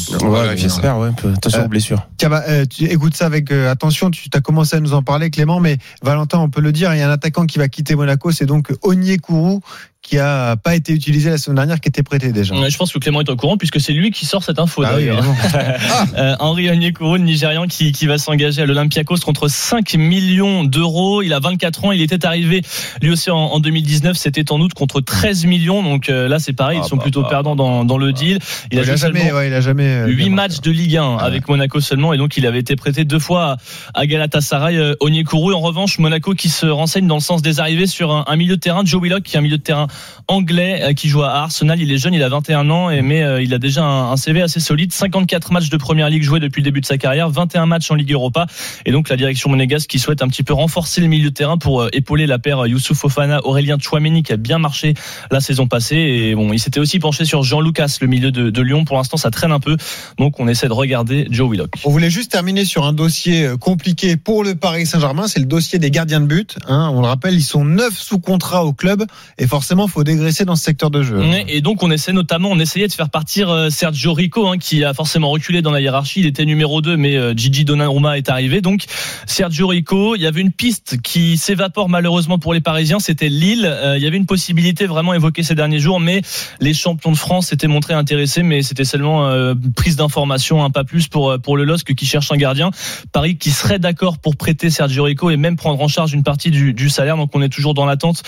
[0.57, 1.11] J'espère, ouais.
[1.15, 2.05] peu- Attention aux blessures.
[2.17, 4.11] Tiens, bah, euh, tu écoutes ça avec euh, attention.
[4.11, 6.99] Tu as commencé à nous en parler, Clément, mais Valentin, on peut le dire, il
[6.99, 9.59] y a un attaquant qui va quitter Monaco, c'est donc Onyekuru
[10.07, 12.55] qui a pas été utilisé la semaine dernière, qui était prêté déjà.
[12.69, 14.91] Je pense que Clément est au courant puisque c'est lui qui sort cette info Ah
[14.95, 15.17] oui, d'ailleurs.
[15.19, 15.35] évidemment.
[16.17, 21.21] Euh, Henri Onyekuru, le Nigérian, qui, qui va s'engager à l'Olympiakos contre 5 millions d'euros.
[21.21, 21.91] Il a 24 ans.
[21.91, 22.61] Il était arrivé
[23.01, 24.15] lui aussi en, en 2019.
[24.17, 25.83] C'était en août contre 13 millions.
[25.83, 26.79] Donc euh, là, c'est pareil.
[26.81, 28.39] Ah ils sont bah, plutôt bah, perdants dans, dans le deal.
[28.71, 29.83] Il il, a jamais, ouais, il a jamais.
[29.83, 32.59] euh, 8 bien matchs de Ligue 1 Ah avec Monaco seulement et donc il avait
[32.59, 33.57] été prêté deux fois
[33.93, 37.59] à, à Galatasaray euh, Onyekuru en revanche Monaco qui se renseigne dans le sens des
[37.59, 39.87] arrivées sur un, un milieu de terrain Joe Willock qui est un milieu de terrain
[40.27, 41.81] anglais euh, qui joue à Arsenal.
[41.81, 44.59] Il est jeune, il a 21 ans, mais euh, il a déjà un, CV assez
[44.59, 44.91] solide.
[44.91, 47.95] 54 matchs de première ligue joués depuis le début de sa carrière, 21 matchs en
[47.95, 48.47] Ligue Europa.
[48.85, 51.57] Et donc la direction monégasque qui souhaite un petit peu renforcer le milieu de terrain
[51.57, 54.93] pour euh, épauler la paire Youssouf Fofana, Aurélien Chouameni qui a bien marché
[55.31, 55.95] la saison passée.
[55.95, 58.85] Et bon, il s'était aussi penché sur Jean Lucas, le milieu de, Lyon.
[58.85, 59.77] Pour l'instant, ça traîne un peu.
[60.17, 61.69] Donc on essaie de regarder Joe Willock.
[61.85, 65.79] On voulait juste terminer sur un dossier compliqué pour le Paris Saint-Germain, c'est le dossier
[65.79, 66.57] des gardiens de but.
[66.67, 66.91] Hein.
[66.93, 69.05] On le rappelle, ils sont neuf sous contrat au club
[69.37, 71.21] et forcément, faut dégraisser dans ce secteur de jeu.
[71.47, 74.83] Et donc on essaie notamment, on essayait de faire partir euh, Sergio Rico, hein, qui
[74.83, 76.19] a forcément reculé dans la hiérarchie.
[76.19, 78.61] Il était numéro 2, mais euh, Gigi Donnarumma est arrivé.
[78.61, 78.85] Donc
[79.25, 83.65] Sergio Rico, il y avait une piste qui s'évapore malheureusement pour les Parisiens, c'était Lille.
[83.65, 86.21] Euh, il y avait une possibilité vraiment évoquée ces derniers jours, mais
[86.59, 89.31] les champions de France s'étaient montrés intéressés, mais c'était seulement
[89.75, 92.71] prise d'information, un pas plus pour pour le LOSC qui cherche un gardien.
[93.11, 96.51] Paris qui serait d'accord pour prêter Sergio Rico et même prendre en charge une partie
[96.51, 97.17] du, du salaire.
[97.17, 98.23] Donc on est toujours dans l'attente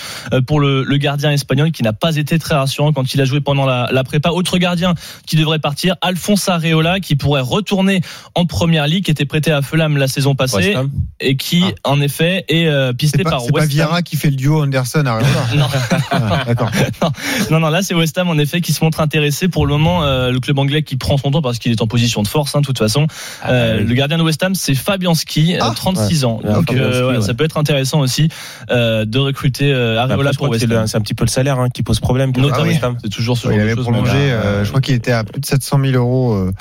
[0.47, 3.41] pour le, le gardien espagnol qui n'a pas été très rassurant quand il a joué
[3.41, 4.29] pendant la, la prépa.
[4.29, 4.93] Autre gardien
[5.25, 8.01] qui devrait partir, Alphonse Areola, qui pourrait retourner
[8.35, 10.75] en première ligue, qui était prêté à Fulham la saison passée
[11.19, 13.69] et qui en effet est euh, pisté C'est pas, par c'est pas West Ham.
[13.71, 15.27] Vieira qui fait le duo Anderson Areola.
[15.55, 15.67] Non.
[16.11, 16.69] Ah, D'accord.
[17.51, 20.03] Non, non, là c'est West Ham en effet qui se montre intéressé pour le moment.
[20.03, 22.55] euh, le club anglais qui prend son temps parce qu'il est en position de force,
[22.55, 23.07] hein, de toute façon.
[23.47, 26.39] Euh, le gardien de West Ham c'est Fabianski, euh, Ah, 36 ans.
[26.43, 27.21] Donc Fabianski, euh, ouais, ouais.
[27.21, 28.29] ça peut être intéressant aussi
[28.69, 30.87] euh, de recruter euh, Après, Areola je pour West c'est le- Ham.
[30.87, 32.31] c'est un petit peu le salaire hein, qui pose problème.
[32.37, 33.83] Notamment, c'est toujours ce il genre de avait choses.
[33.85, 36.33] prolongé, euh, je crois qu'il était à plus de 700 000 euros.
[36.33, 36.51] euh,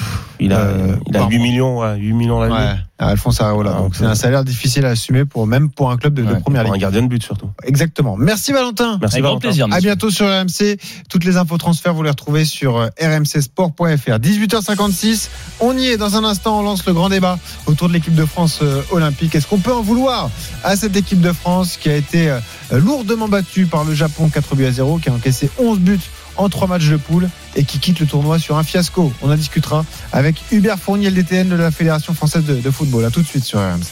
[0.41, 1.47] Il a, Euh, il a par 8 mois.
[1.47, 2.55] millions, ouais, 8 millions l'année.
[2.55, 3.74] ouais, Alphonse Areola.
[3.76, 6.62] Ah, Donc c'est un salaire difficile à assumer pour même pour un club de, première
[6.64, 6.82] pour un ligue.
[6.82, 7.49] gardien de but surtout.
[7.64, 8.16] Exactement.
[8.16, 8.99] Merci Valentin.
[9.01, 9.49] Merci Avec grand Valentin.
[9.49, 9.66] plaisir.
[9.70, 10.78] À bientôt sur RMC.
[11.09, 14.18] Toutes les infos transferts, vous les retrouvez sur euh, rmcsport.fr.
[14.18, 15.28] 18h56.
[15.61, 15.96] On y est.
[15.96, 19.34] Dans un instant, on lance le grand débat autour de l'équipe de France euh, olympique.
[19.34, 20.30] Est-ce qu'on peut en vouloir
[20.64, 22.40] à cette équipe de France qui a été euh,
[22.72, 26.01] lourdement battue par le Japon 4 buts à 0, qui a encaissé 11 buts
[26.39, 29.36] en 3 matchs de poule et qui quitte le tournoi sur un fiasco On en
[29.36, 33.05] discutera avec Hubert Fournier, DTN de la Fédération française de, de football.
[33.05, 33.84] À tout de suite sur RMC.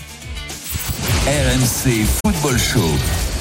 [1.27, 3.36] RMC Football Show.